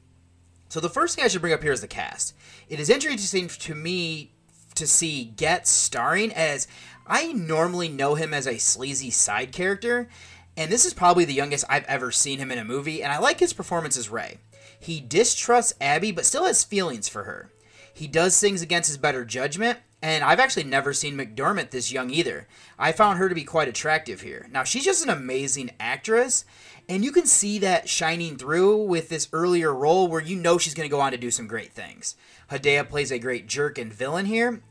So, 0.67 0.81
the 0.81 0.89
first 0.89 1.15
thing 1.15 1.23
I 1.23 1.29
should 1.29 1.39
bring 1.39 1.53
up 1.53 1.63
here 1.63 1.71
is 1.71 1.79
the 1.79 1.87
cast. 1.87 2.35
It 2.67 2.81
is 2.81 2.89
interesting 2.89 3.47
to 3.47 3.73
me 3.73 4.33
to 4.79 4.87
see 4.87 5.25
Getz 5.25 5.69
starring, 5.69 6.33
as 6.33 6.67
I 7.05 7.31
normally 7.33 7.89
know 7.89 8.15
him 8.15 8.33
as 8.33 8.47
a 8.47 8.57
sleazy 8.57 9.11
side 9.11 9.51
character, 9.51 10.09
and 10.57 10.71
this 10.71 10.85
is 10.85 10.93
probably 10.93 11.25
the 11.25 11.33
youngest 11.33 11.65
I've 11.69 11.85
ever 11.85 12.11
seen 12.11 12.39
him 12.39 12.51
in 12.51 12.59
a 12.59 12.65
movie, 12.65 13.01
and 13.01 13.11
I 13.11 13.19
like 13.19 13.39
his 13.39 13.53
performance 13.53 13.97
as 13.97 14.09
Ray. 14.09 14.39
He 14.79 14.99
distrusts 14.99 15.73
Abby, 15.79 16.11
but 16.11 16.25
still 16.25 16.45
has 16.45 16.63
feelings 16.63 17.07
for 17.07 17.23
her. 17.23 17.51
He 17.93 18.07
does 18.07 18.39
things 18.39 18.61
against 18.61 18.87
his 18.87 18.97
better 18.97 19.25
judgment, 19.25 19.79
and 20.01 20.23
I've 20.23 20.39
actually 20.39 20.63
never 20.63 20.93
seen 20.93 21.17
McDormand 21.17 21.71
this 21.71 21.91
young 21.91 22.09
either. 22.09 22.47
I 22.77 22.93
found 22.93 23.19
her 23.19 23.27
to 23.27 23.35
be 23.35 23.43
quite 23.43 23.67
attractive 23.67 24.21
here. 24.21 24.47
Now, 24.51 24.63
she's 24.63 24.85
just 24.85 25.03
an 25.03 25.09
amazing 25.09 25.71
actress, 25.79 26.45
and 26.87 27.03
you 27.03 27.11
can 27.11 27.25
see 27.25 27.59
that 27.59 27.89
shining 27.89 28.37
through 28.37 28.83
with 28.83 29.09
this 29.09 29.27
earlier 29.33 29.73
role 29.73 30.07
where 30.07 30.21
you 30.21 30.37
know 30.37 30.57
she's 30.57 30.73
going 30.73 30.89
to 30.89 30.95
go 30.95 31.01
on 31.01 31.11
to 31.11 31.17
do 31.17 31.31
some 31.31 31.47
great 31.47 31.73
things. 31.73 32.15
Hedaya 32.49 32.87
plays 32.87 33.11
a 33.11 33.19
great 33.19 33.47
jerk 33.47 33.77
and 33.77 33.93
villain 33.93 34.25
here, 34.25 34.61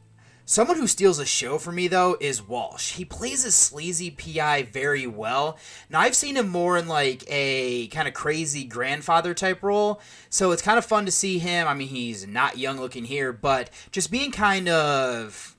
Someone 0.51 0.79
who 0.79 0.87
steals 0.87 1.19
a 1.19 1.27
show 1.27 1.59
for 1.59 1.73
me 1.73 1.89
though 1.89 2.17
is 2.21 2.41
Walsh. 2.41 2.95
He 2.95 3.05
plays 3.05 3.45
a 3.45 3.53
sleazy 3.53 4.11
PI 4.11 4.63
very 4.63 5.07
well. 5.07 5.59
Now 5.91 6.01
I've 6.01 6.15
seen 6.15 6.39
him 6.39 6.49
more 6.49 6.79
in 6.79 6.89
like 6.89 7.23
a 7.29 7.89
kind 7.89 8.09
of 8.09 8.15
crazy 8.15 8.65
grandfather 8.65 9.35
type 9.35 9.63
role, 9.63 10.01
so 10.31 10.51
it's 10.51 10.63
kind 10.63 10.79
of 10.79 10.87
fun 10.87 11.05
to 11.05 11.11
see 11.13 11.39
him. 11.39 11.69
I 11.69 11.75
mean, 11.75 11.89
he's 11.89 12.27
not 12.27 12.57
young 12.57 12.81
looking 12.81 13.05
here, 13.05 13.31
but 13.31 13.69
just 13.93 14.11
being 14.11 14.31
kind 14.31 14.71
of 14.71 15.55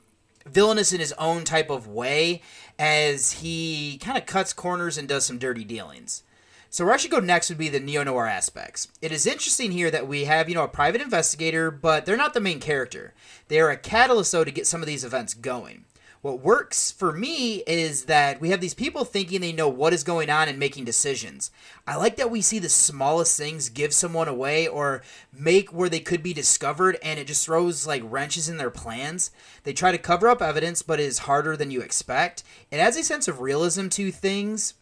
villainous 0.48 0.92
in 0.92 1.00
his 1.00 1.14
own 1.20 1.44
type 1.44 1.70
of 1.70 1.88
way 1.88 2.42
as 2.80 3.34
he 3.34 4.00
kind 4.02 4.18
of 4.18 4.26
cuts 4.26 4.54
corners 4.54 4.98
and 4.98 5.08
does 5.08 5.24
some 5.24 5.38
dirty 5.38 5.64
dealings. 5.64 6.24
So 6.72 6.86
where 6.86 6.94
I 6.94 6.98
should 6.98 7.12
go 7.12 7.20
next 7.20 7.50
would 7.50 7.58
be 7.58 7.70
the 7.70 7.80
neo 7.80 8.04
noir 8.04 8.28
aspects. 8.28 8.90
It 9.02 9.12
is 9.12 9.26
interesting 9.26 9.72
here 9.72 9.90
that 9.90 10.08
we 10.08 10.26
have, 10.26 10.50
you 10.50 10.56
know, 10.56 10.64
a 10.64 10.68
private 10.68 11.02
investigator, 11.02 11.72
but 11.72 12.06
they're 12.06 12.16
not 12.16 12.36
the 12.36 12.40
main 12.40 12.60
character. 12.60 13.14
They 13.48 13.60
are 13.60 13.72
a 13.72 13.78
catalyst 13.78 14.32
though 14.32 14.44
to 14.44 14.52
get 14.52 14.68
some 14.68 14.82
of 14.82 14.88
these 14.88 15.04
events 15.04 15.34
going. 15.34 15.86
What 16.22 16.42
works 16.42 16.92
for 16.92 17.14
me 17.14 17.64
is 17.66 18.06
that 18.06 18.42
we 18.42 18.50
have 18.50 18.60
these 18.60 18.74
people 18.74 19.06
thinking 19.06 19.40
they 19.40 19.54
know 19.54 19.70
what 19.70 19.94
is 19.94 20.04
going 20.04 20.30
on 20.30 20.50
and 20.50 20.60
making 20.60 20.84
decisions. 20.84 21.50
I 21.88 21.96
like 21.96 22.18
that 22.18 22.30
we 22.30 22.42
see 22.42 22.60
the 22.60 22.68
smallest 22.68 23.38
things 23.38 23.70
give 23.70 23.94
someone 23.94 24.28
away 24.28 24.68
or 24.68 25.02
make 25.32 25.72
where 25.72 25.88
they 25.88 26.02
could 26.02 26.22
be 26.22 26.34
discovered 26.34 26.98
and 27.02 27.18
it 27.20 27.28
just 27.28 27.46
throws 27.46 27.88
like 27.88 28.04
wrenches 28.06 28.50
in 28.50 28.58
their 28.58 28.70
plans. 28.70 29.32
They 29.64 29.72
try 29.72 29.94
to 29.94 29.98
cover 29.98 30.28
up 30.28 30.42
evidence 30.42 30.82
but 30.82 31.00
it 31.00 31.06
is 31.06 31.20
harder 31.20 31.56
than 31.56 31.72
you 31.72 31.80
expect. 31.80 32.44
It 32.70 32.78
adds 32.78 32.98
a 32.98 33.04
sense 33.04 33.30
of 33.30 33.40
realism 33.40 33.88
to 33.88 34.12
things 34.12 34.74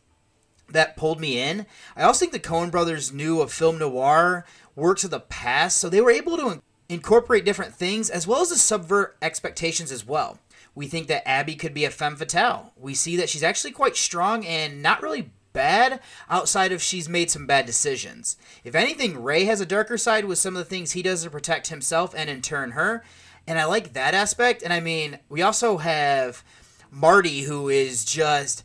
that 0.69 0.97
pulled 0.97 1.19
me 1.19 1.39
in. 1.41 1.65
I 1.95 2.03
also 2.03 2.19
think 2.19 2.31
the 2.31 2.39
Coen 2.39 2.71
brothers 2.71 3.13
knew 3.13 3.41
of 3.41 3.51
film 3.51 3.77
noir 3.77 4.45
works 4.75 5.03
of 5.03 5.11
the 5.11 5.19
past, 5.19 5.77
so 5.77 5.89
they 5.89 6.01
were 6.01 6.11
able 6.11 6.37
to 6.37 6.61
incorporate 6.89 7.45
different 7.45 7.73
things 7.73 8.09
as 8.09 8.27
well 8.27 8.41
as 8.41 8.49
to 8.49 8.57
subvert 8.57 9.17
expectations 9.21 9.91
as 9.91 10.05
well. 10.05 10.39
We 10.75 10.87
think 10.87 11.07
that 11.07 11.27
Abby 11.27 11.55
could 11.55 11.73
be 11.73 11.85
a 11.85 11.89
femme 11.89 12.15
fatale. 12.15 12.71
We 12.77 12.93
see 12.93 13.15
that 13.17 13.29
she's 13.29 13.43
actually 13.43 13.71
quite 13.71 13.97
strong 13.97 14.45
and 14.45 14.81
not 14.81 15.01
really 15.01 15.31
bad 15.53 15.99
outside 16.29 16.71
of 16.71 16.83
she's 16.83 17.09
made 17.09 17.31
some 17.31 17.47
bad 17.47 17.65
decisions. 17.65 18.37
If 18.63 18.75
anything, 18.75 19.23
Ray 19.23 19.45
has 19.45 19.59
a 19.59 19.65
darker 19.65 19.97
side 19.97 20.25
with 20.25 20.37
some 20.37 20.55
of 20.55 20.59
the 20.59 20.69
things 20.69 20.91
he 20.91 21.01
does 21.01 21.23
to 21.23 21.31
protect 21.31 21.69
himself 21.69 22.13
and 22.15 22.29
in 22.29 22.43
turn 22.43 22.71
her. 22.71 23.03
And 23.47 23.57
I 23.57 23.65
like 23.65 23.93
that 23.93 24.13
aspect. 24.13 24.61
And 24.61 24.71
I 24.71 24.79
mean, 24.79 25.17
we 25.29 25.41
also 25.41 25.77
have 25.77 26.43
Marty, 26.91 27.41
who 27.41 27.69
is 27.69 28.05
just. 28.05 28.63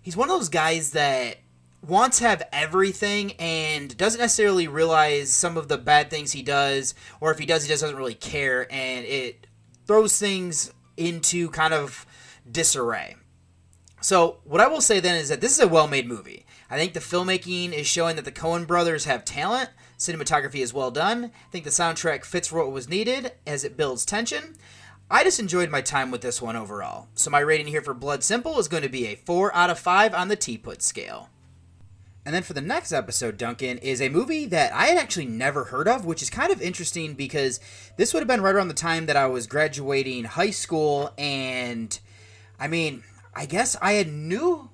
He's 0.00 0.16
one 0.16 0.28
of 0.28 0.36
those 0.36 0.48
guys 0.48 0.90
that 0.90 1.36
wants 1.86 2.18
to 2.18 2.24
have 2.24 2.42
everything 2.52 3.32
and 3.32 3.96
doesn't 3.96 4.20
necessarily 4.20 4.68
realize 4.68 5.32
some 5.32 5.56
of 5.56 5.68
the 5.68 5.78
bad 5.78 6.10
things 6.10 6.32
he 6.32 6.42
does, 6.42 6.94
or 7.20 7.30
if 7.32 7.38
he 7.38 7.46
does, 7.46 7.64
he 7.64 7.68
just 7.68 7.82
doesn't 7.82 7.96
really 7.96 8.14
care, 8.14 8.72
and 8.72 9.04
it 9.04 9.46
throws 9.86 10.18
things 10.18 10.72
into 10.96 11.50
kind 11.50 11.74
of 11.74 12.06
disarray. 12.50 13.16
So, 14.00 14.38
what 14.44 14.60
I 14.60 14.66
will 14.66 14.80
say 14.80 15.00
then 15.00 15.16
is 15.16 15.28
that 15.28 15.40
this 15.40 15.52
is 15.52 15.60
a 15.60 15.68
well 15.68 15.86
made 15.86 16.08
movie. 16.08 16.44
I 16.70 16.76
think 16.76 16.92
the 16.92 17.00
filmmaking 17.00 17.72
is 17.72 17.86
showing 17.86 18.16
that 18.16 18.24
the 18.24 18.32
Coen 18.32 18.66
brothers 18.66 19.04
have 19.04 19.24
talent. 19.24 19.70
Cinematography 19.98 20.56
is 20.56 20.74
well 20.74 20.90
done. 20.90 21.26
I 21.26 21.50
think 21.50 21.64
the 21.64 21.70
soundtrack 21.70 22.24
fits 22.24 22.50
what 22.50 22.72
was 22.72 22.88
needed 22.88 23.32
as 23.46 23.62
it 23.62 23.76
builds 23.76 24.04
tension. 24.04 24.56
I 25.08 25.22
just 25.22 25.38
enjoyed 25.38 25.70
my 25.70 25.82
time 25.82 26.10
with 26.10 26.22
this 26.22 26.42
one 26.42 26.56
overall. 26.56 27.08
So, 27.14 27.30
my 27.30 27.40
rating 27.40 27.68
here 27.68 27.82
for 27.82 27.94
Blood 27.94 28.24
Simple 28.24 28.58
is 28.58 28.68
going 28.68 28.82
to 28.82 28.88
be 28.88 29.06
a 29.06 29.16
4 29.16 29.54
out 29.54 29.70
of 29.70 29.78
5 29.78 30.14
on 30.14 30.28
the 30.28 30.36
Teapot 30.36 30.82
scale. 30.82 31.28
And 32.24 32.34
then 32.34 32.42
for 32.44 32.52
the 32.52 32.60
next 32.60 32.92
episode, 32.92 33.36
Duncan, 33.36 33.78
is 33.78 34.00
a 34.00 34.08
movie 34.08 34.46
that 34.46 34.72
I 34.72 34.86
had 34.86 34.98
actually 34.98 35.26
never 35.26 35.64
heard 35.64 35.88
of, 35.88 36.04
which 36.04 36.22
is 36.22 36.30
kind 36.30 36.52
of 36.52 36.62
interesting 36.62 37.14
because 37.14 37.58
this 37.96 38.14
would 38.14 38.20
have 38.20 38.28
been 38.28 38.42
right 38.42 38.54
around 38.54 38.68
the 38.68 38.74
time 38.74 39.06
that 39.06 39.16
I 39.16 39.26
was 39.26 39.48
graduating 39.48 40.24
high 40.24 40.50
school. 40.50 41.12
And 41.18 41.98
I 42.60 42.68
mean, 42.68 43.02
I 43.34 43.46
guess 43.46 43.76
I 43.82 43.94
had 43.94 44.12
knew 44.12 44.70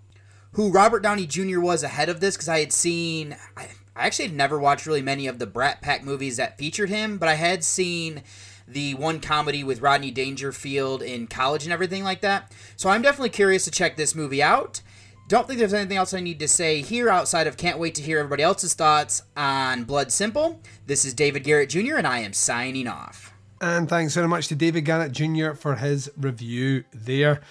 who 0.52 0.70
Robert 0.70 1.00
Downey 1.00 1.26
Jr. 1.26 1.60
was 1.60 1.82
ahead 1.82 2.08
of 2.08 2.20
this 2.20 2.36
because 2.36 2.48
I 2.48 2.60
had 2.60 2.72
seen. 2.72 3.36
I, 3.56 3.68
actually 3.96 4.26
had 4.26 4.36
never 4.36 4.60
watched 4.60 4.86
really 4.86 5.02
many 5.02 5.26
of 5.26 5.40
the 5.40 5.46
Brat 5.46 5.82
Pack 5.82 6.04
movies 6.04 6.36
that 6.36 6.56
featured 6.56 6.88
him, 6.88 7.18
but 7.18 7.28
I 7.28 7.34
had 7.34 7.64
seen 7.64 8.22
the 8.68 8.94
one 8.94 9.18
comedy 9.18 9.64
with 9.64 9.80
Rodney 9.80 10.12
Dangerfield 10.12 11.02
in 11.02 11.26
college 11.26 11.64
and 11.64 11.72
everything 11.72 12.04
like 12.04 12.20
that. 12.20 12.52
So 12.76 12.90
I'm 12.90 13.02
definitely 13.02 13.30
curious 13.30 13.64
to 13.64 13.72
check 13.72 13.96
this 13.96 14.14
movie 14.14 14.40
out. 14.42 14.82
Don't 15.28 15.46
think 15.46 15.58
there's 15.58 15.74
anything 15.74 15.98
else 15.98 16.14
I 16.14 16.20
need 16.20 16.38
to 16.38 16.48
say 16.48 16.80
here 16.80 17.10
outside 17.10 17.46
of 17.46 17.58
can't 17.58 17.78
wait 17.78 17.94
to 17.96 18.02
hear 18.02 18.18
everybody 18.18 18.42
else's 18.42 18.72
thoughts 18.72 19.24
on 19.36 19.84
Blood 19.84 20.10
Simple. 20.10 20.58
This 20.86 21.04
is 21.04 21.12
David 21.12 21.44
Garrett 21.44 21.68
Jr., 21.68 21.96
and 21.96 22.06
I 22.06 22.20
am 22.20 22.32
signing 22.32 22.88
off. 22.88 23.34
And 23.60 23.90
thanks 23.90 24.14
very 24.14 24.26
much 24.26 24.48
to 24.48 24.54
David 24.54 24.86
Garrett 24.86 25.12
Jr. 25.12 25.52
for 25.52 25.74
his 25.74 26.10
review 26.16 26.84
there. 26.94 27.42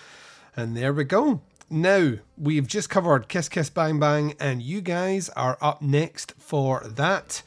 And 0.55 0.75
there 0.75 0.91
we 0.91 1.03
go. 1.03 1.41
Now, 1.69 2.13
we've 2.35 2.65
just 2.65 2.89
covered 2.89 3.27
Kiss 3.27 3.47
Kiss 3.47 3.69
Bang 3.69 3.99
Bang, 3.99 4.33
and 4.39 4.63
you 4.63 4.81
guys 4.81 5.29
are 5.35 5.59
up 5.61 5.79
next 5.79 6.33
for 6.39 6.81
that 6.83 7.43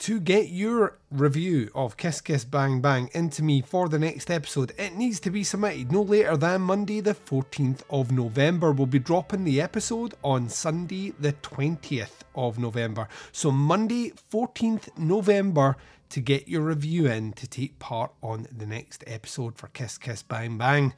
to 0.00 0.18
get 0.18 0.48
your 0.48 0.96
review 1.10 1.70
of 1.74 1.98
Kiss 1.98 2.22
Kiss 2.22 2.46
Bang 2.46 2.80
Bang 2.80 3.10
into 3.12 3.42
me 3.42 3.60
for 3.60 3.86
the 3.86 3.98
next 3.98 4.30
episode, 4.30 4.72
it 4.78 4.94
needs 4.96 5.20
to 5.20 5.30
be 5.30 5.44
submitted 5.44 5.92
no 5.92 6.00
later 6.00 6.38
than 6.38 6.62
Monday, 6.62 7.00
the 7.00 7.12
14th 7.12 7.82
of 7.90 8.10
November. 8.10 8.72
We'll 8.72 8.86
be 8.86 8.98
dropping 8.98 9.44
the 9.44 9.60
episode 9.60 10.14
on 10.24 10.48
Sunday, 10.48 11.12
the 11.20 11.34
20th 11.34 12.22
of 12.34 12.58
November. 12.58 13.08
So, 13.30 13.50
Monday, 13.50 14.14
14th 14.32 14.88
November, 14.96 15.76
to 16.08 16.20
get 16.20 16.48
your 16.48 16.62
review 16.62 17.06
in 17.06 17.34
to 17.34 17.46
take 17.46 17.78
part 17.78 18.10
on 18.22 18.46
the 18.50 18.66
next 18.66 19.04
episode 19.06 19.58
for 19.58 19.66
Kiss 19.68 19.98
Kiss 19.98 20.22
Bang 20.22 20.56
Bang. 20.56 20.94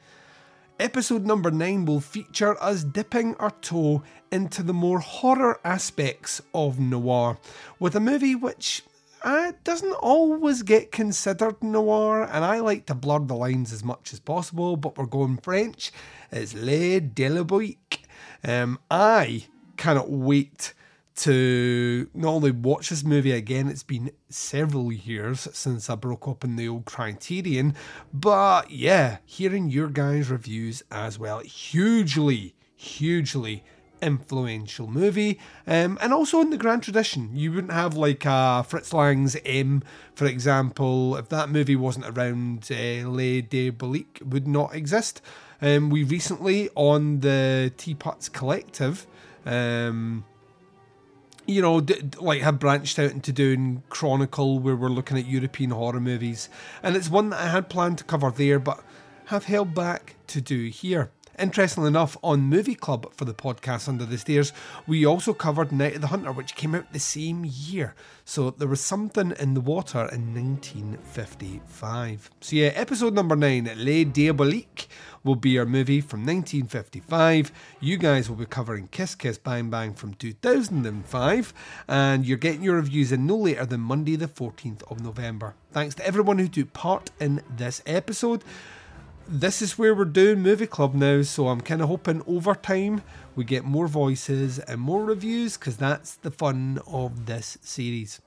Episode 0.79 1.25
number 1.25 1.51
9 1.51 1.85
will 1.85 1.99
feature 1.99 2.61
us 2.63 2.85
dipping 2.85 3.35
our 3.35 3.51
toe 3.51 4.01
into 4.31 4.63
the 4.63 4.73
more 4.73 4.99
horror 4.99 5.59
aspects 5.65 6.41
of 6.53 6.79
noir, 6.79 7.37
with 7.79 7.95
a 7.95 7.99
movie 7.99 8.33
which 8.33 8.81
uh, 9.23 9.53
doesn't 9.63 9.93
always 9.93 10.63
get 10.63 10.91
considered 10.91 11.63
noir, 11.63 12.23
and 12.23 12.43
I 12.43 12.59
like 12.59 12.85
to 12.87 12.93
blur 12.93 13.19
the 13.19 13.35
lines 13.35 13.71
as 13.71 13.83
much 13.83 14.11
as 14.11 14.19
possible, 14.19 14.75
but 14.75 14.97
we're 14.97 15.05
going 15.05 15.37
French. 15.37 15.91
It's 16.31 16.53
Le 16.53 16.99
Diabolique. 16.99 18.03
Um, 18.43 18.79
I 18.91 19.45
cannot 19.77 20.09
wait 20.09 20.73
to 21.15 22.09
not 22.13 22.29
only 22.31 22.51
watch 22.51 22.89
this 22.89 23.03
movie 23.03 23.31
again, 23.31 23.69
it's 23.69 23.83
been 23.83 24.11
several 24.29 24.91
years 24.91 25.47
since 25.53 25.89
I 25.89 25.95
broke 25.95 26.27
up 26.27 26.43
in 26.43 26.55
the 26.55 26.67
old 26.67 26.85
Criterion, 26.85 27.75
but 28.13 28.71
yeah, 28.71 29.17
hearing 29.25 29.69
your 29.69 29.87
guys' 29.87 30.29
reviews 30.29 30.83
as 30.91 31.17
well. 31.17 31.39
Hugely, 31.39 32.55
hugely 32.75 33.63
influential 34.03 34.87
movie, 34.87 35.39
um, 35.65 35.97
and 36.01 36.13
also 36.13 36.41
in 36.41 36.49
the 36.49 36.57
grand 36.57 36.83
tradition. 36.83 37.31
You 37.33 37.51
wouldn't 37.51 37.73
have 37.73 37.95
like 37.95 38.25
uh, 38.25 38.63
Fritz 38.63 38.93
Lang's 38.93 39.35
M, 39.45 39.83
for 40.15 40.25
example, 40.25 41.15
if 41.15 41.29
that 41.29 41.49
movie 41.49 41.75
wasn't 41.75 42.05
around. 42.05 42.67
Uh, 42.69 43.07
Les 43.09 43.41
Diaboliques 43.41 44.21
would 44.21 44.47
not 44.47 44.75
exist. 44.75 45.21
Um, 45.61 45.89
we 45.89 46.03
recently 46.03 46.69
on 46.75 47.21
the 47.21 47.71
Teapots 47.77 48.29
Collective. 48.29 49.07
Um, 49.45 50.25
you 51.45 51.61
know, 51.61 51.81
d- 51.81 52.01
like 52.19 52.41
have 52.41 52.59
branched 52.59 52.99
out 52.99 53.11
into 53.11 53.31
doing 53.31 53.83
Chronicle, 53.89 54.59
where 54.59 54.75
we're 54.75 54.89
looking 54.89 55.17
at 55.17 55.25
European 55.25 55.71
horror 55.71 55.99
movies, 55.99 56.49
and 56.81 56.95
it's 56.95 57.09
one 57.09 57.29
that 57.29 57.41
I 57.41 57.49
had 57.49 57.69
planned 57.69 57.97
to 57.99 58.03
cover 58.03 58.31
there, 58.31 58.59
but 58.59 58.83
have 59.25 59.45
held 59.45 59.73
back 59.73 60.15
to 60.27 60.41
do 60.41 60.67
here. 60.67 61.11
Interestingly 61.39 61.87
enough, 61.87 62.15
on 62.21 62.41
Movie 62.41 62.75
Club 62.75 63.11
for 63.15 63.25
the 63.25 63.33
podcast 63.33 63.89
Under 63.89 64.05
the 64.05 64.19
Stairs, 64.19 64.53
we 64.85 65.05
also 65.05 65.33
covered 65.33 65.71
Night 65.71 65.95
of 65.95 66.01
the 66.01 66.07
Hunter, 66.07 66.31
which 66.31 66.55
came 66.55 66.75
out 66.75 66.93
the 66.93 66.99
same 66.99 67.43
year. 67.43 67.95
So 68.23 68.51
there 68.51 68.67
was 68.67 68.81
something 68.81 69.33
in 69.39 69.55
the 69.55 69.61
water 69.61 70.07
in 70.11 70.33
1955. 70.33 72.29
So 72.39 72.55
yeah, 72.55 72.67
episode 72.75 73.13
number 73.15 73.35
9, 73.35 73.71
Les 73.77 74.05
Diaboliques, 74.05 74.87
will 75.23 75.35
be 75.35 75.57
our 75.57 75.65
movie 75.65 76.01
from 76.01 76.19
1955. 76.19 77.51
You 77.79 77.97
guys 77.97 78.29
will 78.29 78.35
be 78.35 78.45
covering 78.45 78.89
Kiss 78.89 79.15
Kiss 79.15 79.37
Bang 79.37 79.69
Bang 79.69 79.93
from 79.93 80.13
2005, 80.13 81.53
and 81.87 82.25
you're 82.25 82.37
getting 82.37 82.61
your 82.61 82.75
reviews 82.75 83.11
in 83.11 83.25
no 83.25 83.37
later 83.37 83.65
than 83.65 83.79
Monday, 83.79 84.15
the 84.15 84.27
14th 84.27 84.83
of 84.91 85.01
November. 85.01 85.55
Thanks 85.71 85.95
to 85.95 86.05
everyone 86.05 86.37
who 86.37 86.47
took 86.47 86.73
part 86.73 87.09
in 87.19 87.41
this 87.49 87.81
episode 87.87 88.43
this 89.27 89.61
is 89.61 89.77
where 89.77 89.95
we're 89.95 90.05
doing 90.05 90.41
movie 90.41 90.67
club 90.67 90.93
now 90.93 91.21
so 91.21 91.47
i'm 91.47 91.61
kind 91.61 91.81
of 91.81 91.87
hoping 91.87 92.21
over 92.27 92.53
time 92.53 93.01
we 93.35 93.43
get 93.43 93.63
more 93.63 93.87
voices 93.87 94.59
and 94.59 94.79
more 94.79 95.03
reviews 95.03 95.57
because 95.57 95.77
that's 95.77 96.15
the 96.15 96.31
fun 96.31 96.79
of 96.85 97.25
this 97.25 97.57
series. 97.61 98.21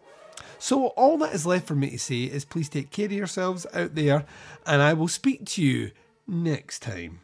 So 0.59 0.87
all 0.89 1.19
that 1.19 1.35
is 1.35 1.47
left 1.47 1.67
for 1.67 1.75
me 1.75 1.91
to 1.91 1.99
say 1.99 2.25
is 2.25 2.45
please 2.45 2.69
take 2.69 2.91
care 2.91 3.07
of 3.07 3.13
yourselves 3.13 3.67
out 3.75 3.95
there 3.95 4.25
and 4.67 4.83
i 4.83 4.95
will 4.95 5.09
speak 5.09 5.45
to 5.47 5.63
you 5.63 5.91
next 6.27 6.81
time 6.81 7.21